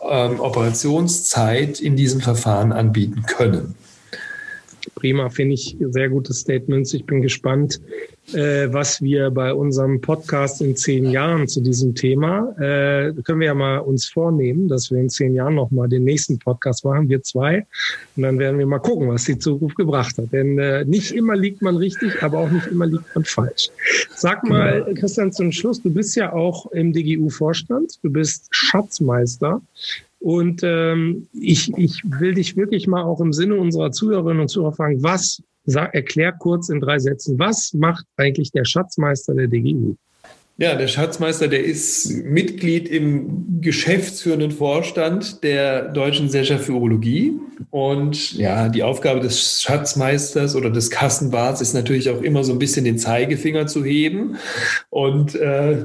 ähm, 0.08 0.40
Operationszeit 0.40 1.80
in 1.80 1.96
diesem 1.96 2.20
Verfahren 2.20 2.72
anbieten 2.72 3.24
können. 3.26 3.74
Prima, 4.94 5.28
finde 5.30 5.54
ich 5.54 5.76
sehr 5.90 6.08
gutes 6.08 6.40
Statement. 6.40 6.92
Ich 6.92 7.04
bin 7.04 7.22
gespannt, 7.22 7.80
äh, 8.34 8.72
was 8.72 9.00
wir 9.00 9.30
bei 9.30 9.54
unserem 9.54 10.00
Podcast 10.00 10.60
in 10.60 10.76
zehn 10.76 11.10
Jahren 11.10 11.48
zu 11.48 11.60
diesem 11.60 11.94
Thema, 11.94 12.54
äh, 12.58 13.12
können 13.22 13.40
wir 13.40 13.46
ja 13.46 13.54
mal 13.54 13.78
uns 13.78 14.08
vornehmen, 14.08 14.68
dass 14.68 14.90
wir 14.90 14.98
in 14.98 15.08
zehn 15.08 15.34
Jahren 15.34 15.54
nochmal 15.54 15.88
den 15.88 16.04
nächsten 16.04 16.38
Podcast 16.38 16.84
machen, 16.84 17.08
wir 17.08 17.22
zwei. 17.22 17.66
Und 18.16 18.22
dann 18.22 18.38
werden 18.38 18.58
wir 18.58 18.66
mal 18.66 18.80
gucken, 18.80 19.08
was 19.08 19.24
die 19.24 19.38
Zukunft 19.38 19.76
gebracht 19.76 20.18
hat. 20.18 20.32
Denn 20.32 20.58
äh, 20.58 20.84
nicht 20.84 21.12
immer 21.12 21.36
liegt 21.36 21.62
man 21.62 21.76
richtig, 21.76 22.22
aber 22.22 22.38
auch 22.38 22.50
nicht 22.50 22.66
immer 22.66 22.86
liegt 22.86 23.14
man 23.14 23.24
falsch. 23.24 23.70
Sag 24.14 24.44
mal, 24.44 24.84
genau. 24.84 25.00
Christian, 25.00 25.32
zum 25.32 25.52
Schluss, 25.52 25.80
du 25.82 25.90
bist 25.90 26.16
ja 26.16 26.32
auch 26.32 26.70
im 26.72 26.92
DGU-Vorstand, 26.92 27.98
du 28.02 28.10
bist 28.10 28.48
Schatzmeister. 28.50 29.62
Und 30.20 30.62
ähm, 30.64 31.28
ich, 31.32 31.72
ich 31.76 32.02
will 32.04 32.34
dich 32.34 32.56
wirklich 32.56 32.86
mal 32.86 33.02
auch 33.02 33.20
im 33.20 33.32
Sinne 33.32 33.56
unserer 33.56 33.92
Zuhörerinnen 33.92 34.40
und 34.40 34.48
Zuhörer 34.48 34.72
fragen, 34.72 35.02
was 35.02 35.42
Sag, 35.70 35.94
erklär 35.94 36.32
kurz 36.32 36.70
in 36.70 36.80
drei 36.80 36.98
Sätzen, 36.98 37.38
was 37.38 37.74
macht 37.74 38.06
eigentlich 38.16 38.50
der 38.52 38.64
Schatzmeister 38.64 39.34
der 39.34 39.48
DGU? 39.48 39.96
Ja, 40.56 40.74
der 40.74 40.88
Schatzmeister, 40.88 41.46
der 41.46 41.62
ist 41.62 42.10
Mitglied 42.24 42.88
im 42.88 43.60
geschäftsführenden 43.60 44.50
Vorstand 44.50 45.44
der 45.44 45.82
Deutschen 45.92 46.26
Gesellschaft 46.26 46.64
für 46.64 46.72
Urologie. 46.72 47.34
Und 47.70 48.32
ja, 48.32 48.70
die 48.70 48.82
Aufgabe 48.82 49.20
des 49.20 49.62
Schatzmeisters 49.62 50.56
oder 50.56 50.70
des 50.70 50.88
Kassenwarts 50.88 51.60
ist 51.60 51.74
natürlich 51.74 52.08
auch 52.08 52.22
immer 52.22 52.44
so 52.44 52.52
ein 52.52 52.58
bisschen 52.58 52.86
den 52.86 52.98
Zeigefinger 52.98 53.66
zu 53.66 53.84
heben 53.84 54.36
und 54.88 55.34
äh, 55.34 55.84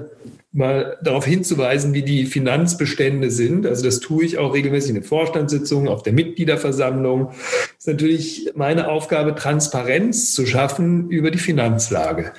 mal 0.54 0.98
darauf 1.02 1.26
hinzuweisen, 1.26 1.94
wie 1.94 2.04
die 2.04 2.26
Finanzbestände 2.26 3.32
sind. 3.32 3.66
Also 3.66 3.84
das 3.84 4.00
tue 4.00 4.24
ich 4.24 4.38
auch 4.38 4.54
regelmäßig 4.54 4.90
in 4.90 4.96
den 4.96 5.04
Vorstandssitzungen, 5.04 5.88
auf 5.88 6.04
der 6.04 6.14
Mitgliederversammlung. 6.14 7.30
Das 7.30 7.80
ist 7.80 7.88
natürlich 7.88 8.52
meine 8.56 8.88
Aufgabe, 8.88 9.34
Transparenz 9.34 10.34
zu 10.34 10.46
schaffen 10.46 11.10
über 11.10 11.32
die 11.32 11.40
Finanzlage. 11.40 12.34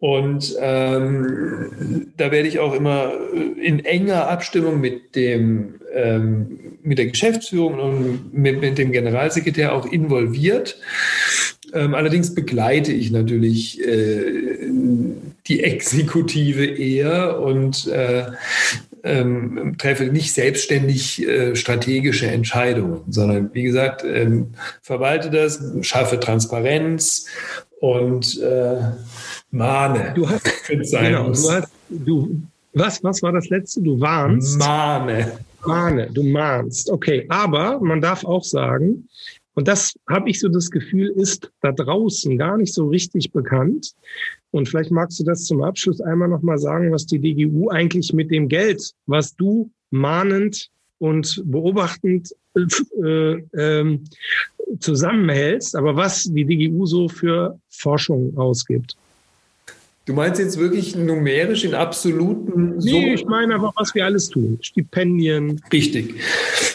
Und 0.00 0.54
ähm, 0.60 2.12
da 2.16 2.30
werde 2.30 2.48
ich 2.48 2.60
auch 2.60 2.74
immer 2.74 3.12
in 3.60 3.84
enger 3.84 4.28
Abstimmung 4.28 4.80
mit 4.80 5.16
dem 5.16 5.74
ähm, 5.92 6.76
mit 6.82 6.98
der 6.98 7.06
Geschäftsführung 7.06 7.78
und 7.78 8.34
mit, 8.34 8.60
mit 8.60 8.78
dem 8.78 8.92
Generalsekretär 8.92 9.74
auch 9.74 9.86
involviert. 9.86 10.78
Ähm, 11.72 11.94
allerdings 11.94 12.34
begleite 12.34 12.92
ich 12.92 13.10
natürlich 13.10 13.84
äh, 13.86 14.70
die 15.48 15.64
Exekutive 15.64 16.64
eher 16.64 17.40
und 17.40 17.86
äh, 17.88 18.26
ähm, 19.04 19.76
treffe 19.78 20.04
nicht 20.04 20.32
selbstständig 20.32 21.26
äh, 21.26 21.54
strategische 21.56 22.26
Entscheidungen, 22.26 23.00
sondern 23.08 23.50
wie 23.52 23.62
gesagt, 23.62 24.04
ähm, 24.04 24.48
verwalte 24.82 25.30
das, 25.30 25.62
schaffe 25.82 26.18
Transparenz 26.20 27.26
und 27.80 28.40
äh, 28.40 28.76
mahne. 29.50 30.12
Du 30.14 30.28
hast, 30.28 30.44
genau, 30.68 31.30
du 31.30 31.50
hast, 31.50 31.68
du, 31.88 32.42
was, 32.74 33.02
was 33.02 33.22
war 33.22 33.32
das 33.32 33.48
letzte? 33.48 33.82
Du 33.82 34.00
warnst? 34.00 34.58
Mahne. 34.58 35.38
Mahne, 35.66 36.08
du 36.12 36.22
mahnst. 36.22 36.90
Okay, 36.90 37.26
aber 37.28 37.80
man 37.80 38.00
darf 38.00 38.24
auch 38.24 38.44
sagen, 38.44 39.08
und 39.54 39.66
das 39.66 39.94
habe 40.08 40.30
ich 40.30 40.38
so 40.38 40.48
das 40.48 40.70
Gefühl, 40.70 41.08
ist 41.16 41.50
da 41.62 41.72
draußen 41.72 42.38
gar 42.38 42.56
nicht 42.56 42.72
so 42.72 42.86
richtig 42.86 43.32
bekannt. 43.32 43.92
Und 44.52 44.68
vielleicht 44.68 44.92
magst 44.92 45.18
du 45.18 45.24
das 45.24 45.44
zum 45.44 45.62
Abschluss 45.62 46.00
einmal 46.00 46.28
nochmal 46.28 46.58
sagen, 46.58 46.92
was 46.92 47.06
die 47.06 47.18
DGU 47.18 47.68
eigentlich 47.68 48.12
mit 48.12 48.30
dem 48.30 48.48
Geld, 48.48 48.92
was 49.06 49.34
du 49.34 49.68
mahnend 49.90 50.70
und 50.98 51.42
beobachtend 51.44 52.34
äh, 52.54 53.32
äh, 53.32 53.98
zusammenhältst, 54.78 55.74
aber 55.74 55.96
was 55.96 56.24
die 56.24 56.44
DGU 56.44 56.86
so 56.86 57.08
für 57.08 57.58
Forschung 57.68 58.36
ausgibt. 58.36 58.96
Du 60.08 60.14
meinst 60.14 60.40
jetzt 60.40 60.58
wirklich 60.58 60.96
numerisch 60.96 61.64
in 61.64 61.74
absoluten 61.74 62.78
Nee, 62.78 63.12
ich 63.12 63.26
meine 63.26 63.56
einfach, 63.56 63.74
was 63.76 63.94
wir 63.94 64.06
alles 64.06 64.30
tun. 64.30 64.58
Stipendien. 64.62 65.60
Richtig. 65.70 66.14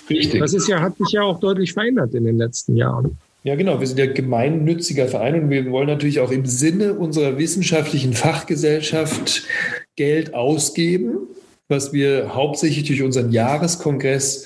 Richtig. 0.08 0.40
Das 0.40 0.54
ist 0.54 0.68
ja, 0.68 0.80
hat 0.80 0.96
sich 0.98 1.14
ja 1.14 1.24
auch 1.24 1.40
deutlich 1.40 1.74
verändert 1.74 2.14
in 2.14 2.26
den 2.26 2.38
letzten 2.38 2.78
Jahren. 2.78 3.18
Ja, 3.44 3.56
genau. 3.56 3.80
Wir 3.80 3.88
sind 3.88 3.98
ja 3.98 4.06
gemeinnütziger 4.06 5.08
Verein 5.08 5.34
und 5.42 5.50
wir 5.50 5.66
wollen 5.72 5.88
natürlich 5.88 6.20
auch 6.20 6.30
im 6.30 6.46
Sinne 6.46 6.94
unserer 6.94 7.40
wissenschaftlichen 7.40 8.14
Fachgesellschaft 8.14 9.48
Geld 9.96 10.36
ausgeben, 10.36 11.28
was 11.70 11.92
wir 11.92 12.36
hauptsächlich 12.36 12.86
durch 12.86 13.02
unseren 13.02 13.32
Jahreskongress 13.32 14.46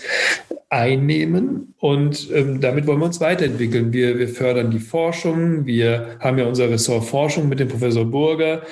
einnehmen 0.70 1.74
und 1.80 2.30
ähm, 2.34 2.60
damit 2.60 2.88
wollen 2.88 3.00
wir 3.00 3.06
uns 3.06 3.22
weiterentwickeln. 3.22 3.94
Wir, 3.94 4.20
wir 4.20 4.28
fördern 4.28 4.70
die 4.70 4.80
Forschung. 4.80 5.66
Wir 5.66 6.18
haben 6.20 6.38
ja 6.38 6.46
unser 6.46 6.70
Ressort 6.70 7.06
Forschung 7.06 7.48
mit 7.48 7.60
dem 7.60 7.70
Professor 7.70 8.04
Burger, 8.04 8.64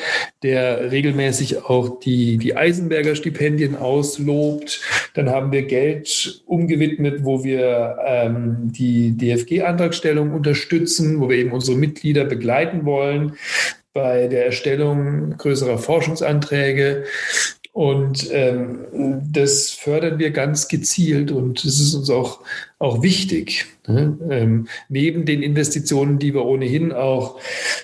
der 0.43 0.91
regelmäßig 0.91 1.63
auch 1.63 1.99
die, 1.99 2.38
die 2.38 2.58
Eisenberger 2.58 3.15
Stipendien 3.15 3.77
auslobt. 3.77 4.81
Dann 5.13 5.29
haben 5.29 5.53
wir 5.53 5.63
Geld 5.63 6.43
umgewidmet, 6.45 7.23
wo 7.23 7.45
wir 7.45 7.97
ähm, 8.05 8.73
die 8.73 9.15
DFG-Antragstellung 9.15 10.34
unterstützen, 10.34 11.21
wo 11.21 11.29
wir 11.29 11.38
eben 11.38 11.53
unsere 11.53 11.77
Mitglieder 11.77 12.25
begleiten 12.25 12.84
wollen 12.84 13.38
bei 13.93 14.27
der 14.27 14.47
Erstellung 14.47 15.38
größerer 15.38 15.77
Forschungsanträge. 15.77 17.05
Und 17.75 18.29
ähm, 18.31 18.85
das 19.33 19.71
fördern 19.71 20.17
wir 20.17 20.31
ganz 20.31 20.69
gezielt 20.69 21.29
und 21.29 21.65
es 21.65 21.81
ist 21.81 21.93
uns 21.93 22.09
auch, 22.09 22.39
auch 22.77 23.01
wichtig. 23.01 23.67
Ne? 23.88 24.17
Ähm, 24.29 24.67
neben 24.89 25.25
den 25.25 25.41
Investitionen, 25.41 26.19
die 26.19 26.33
wir 26.33 26.43
ohnehin 26.45 26.91
auch 26.91 27.39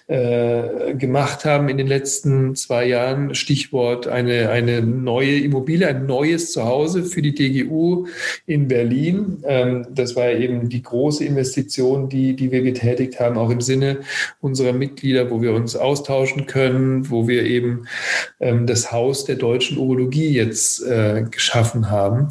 äh, 0.07 0.95
gemacht 0.95 1.45
haben 1.45 1.69
in 1.69 1.77
den 1.77 1.87
letzten 1.87 2.55
zwei 2.55 2.85
Jahren, 2.85 3.33
Stichwort 3.33 4.07
eine, 4.07 4.49
eine 4.49 4.81
neue 4.81 5.39
Immobilie, 5.39 5.87
ein 5.87 6.05
neues 6.05 6.51
Zuhause 6.51 7.05
für 7.05 7.21
die 7.21 7.33
DGU 7.33 8.07
in 8.45 8.67
Berlin. 8.67 9.43
Ähm, 9.45 9.87
das 9.91 10.17
war 10.17 10.29
eben 10.31 10.67
die 10.67 10.81
große 10.81 11.23
Investition, 11.23 12.09
die, 12.09 12.35
die 12.35 12.51
wir 12.51 12.61
getätigt 12.61 13.19
haben, 13.19 13.37
auch 13.37 13.49
im 13.49 13.61
Sinne 13.61 13.99
unserer 14.41 14.73
Mitglieder, 14.73 15.29
wo 15.31 15.41
wir 15.41 15.53
uns 15.53 15.77
austauschen 15.77 16.47
können, 16.47 17.09
wo 17.09 17.29
wir 17.29 17.45
eben 17.45 17.87
ähm, 18.41 18.67
das 18.67 18.91
Haus 18.91 19.23
der 19.23 19.35
deutschen 19.35 19.77
Urologie 19.77 20.29
jetzt 20.29 20.83
äh, 20.83 21.23
geschaffen 21.29 21.89
haben. 21.89 22.27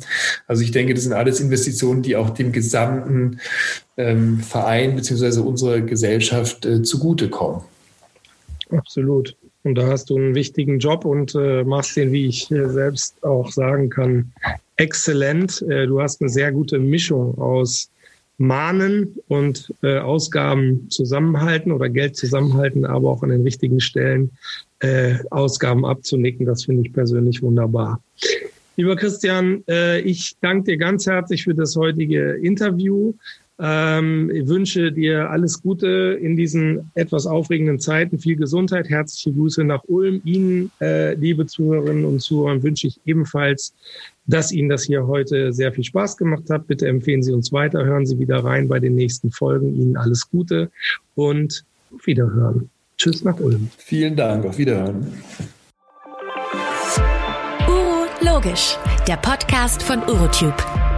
Also 0.46 0.62
ich 0.62 0.72
denke, 0.72 0.92
das 0.92 1.04
sind 1.04 1.14
alles 1.14 1.40
Investitionen, 1.40 2.02
die 2.02 2.16
auch 2.16 2.30
dem 2.30 2.49
gesamten 2.52 3.40
ähm, 3.96 4.38
Verein 4.40 4.96
bzw. 4.96 5.40
unserer 5.40 5.80
Gesellschaft 5.80 6.64
äh, 6.66 6.82
zugutekommen. 6.82 7.62
Absolut. 8.70 9.36
Und 9.62 9.74
da 9.74 9.88
hast 9.88 10.10
du 10.10 10.16
einen 10.16 10.34
wichtigen 10.34 10.78
Job 10.78 11.04
und 11.04 11.34
äh, 11.34 11.64
machst 11.64 11.96
den, 11.96 12.12
wie 12.12 12.26
ich 12.26 12.50
äh, 12.50 12.68
selbst 12.68 13.22
auch 13.22 13.50
sagen 13.50 13.90
kann, 13.90 14.32
exzellent. 14.76 15.62
Äh, 15.62 15.86
du 15.86 16.00
hast 16.00 16.20
eine 16.20 16.30
sehr 16.30 16.50
gute 16.50 16.78
Mischung 16.78 17.36
aus 17.38 17.90
Mahnen 18.38 19.16
und 19.28 19.72
äh, 19.82 19.98
Ausgaben 19.98 20.88
zusammenhalten 20.88 21.72
oder 21.72 21.90
Geld 21.90 22.16
zusammenhalten, 22.16 22.86
aber 22.86 23.10
auch 23.10 23.22
an 23.22 23.28
den 23.28 23.42
richtigen 23.42 23.80
Stellen 23.80 24.30
äh, 24.78 25.16
Ausgaben 25.30 25.84
abzunicken. 25.84 26.46
Das 26.46 26.64
finde 26.64 26.86
ich 26.86 26.94
persönlich 26.94 27.42
wunderbar. 27.42 28.00
Lieber 28.80 28.96
Christian, 28.96 29.62
äh, 29.68 30.00
ich 30.00 30.36
danke 30.40 30.70
dir 30.70 30.78
ganz 30.78 31.04
herzlich 31.06 31.44
für 31.44 31.54
das 31.54 31.76
heutige 31.76 32.32
Interview. 32.36 33.12
Ähm, 33.58 34.30
ich 34.34 34.48
wünsche 34.48 34.90
dir 34.90 35.28
alles 35.28 35.60
Gute 35.60 36.18
in 36.18 36.34
diesen 36.34 36.90
etwas 36.94 37.26
aufregenden 37.26 37.78
Zeiten, 37.78 38.18
viel 38.18 38.36
Gesundheit, 38.36 38.88
herzliche 38.88 39.36
Grüße 39.36 39.64
nach 39.64 39.82
Ulm. 39.88 40.22
Ihnen, 40.24 40.70
äh, 40.80 41.12
liebe 41.12 41.44
Zuhörerinnen 41.44 42.06
und 42.06 42.22
Zuhörer, 42.22 42.62
wünsche 42.62 42.86
ich 42.86 42.98
ebenfalls, 43.04 43.74
dass 44.24 44.50
Ihnen 44.50 44.70
das 44.70 44.84
hier 44.84 45.06
heute 45.06 45.52
sehr 45.52 45.74
viel 45.74 45.84
Spaß 45.84 46.16
gemacht 46.16 46.48
hat. 46.48 46.66
Bitte 46.66 46.88
empfehlen 46.88 47.22
Sie 47.22 47.34
uns 47.34 47.52
weiter, 47.52 47.84
hören 47.84 48.06
Sie 48.06 48.18
wieder 48.18 48.42
rein 48.42 48.66
bei 48.66 48.80
den 48.80 48.94
nächsten 48.94 49.30
Folgen. 49.30 49.78
Ihnen 49.78 49.98
alles 49.98 50.30
Gute 50.30 50.70
und 51.16 51.66
auf 51.94 52.06
Wiederhören. 52.06 52.70
Tschüss 52.96 53.24
nach 53.24 53.38
Ulm. 53.40 53.68
Vielen 53.76 54.16
Dank, 54.16 54.46
auf 54.46 54.56
Wiederhören. 54.56 55.06
Logisch, 58.42 58.78
der 59.06 59.18
Podcast 59.18 59.82
von 59.82 59.98
Urotube. 60.08 60.89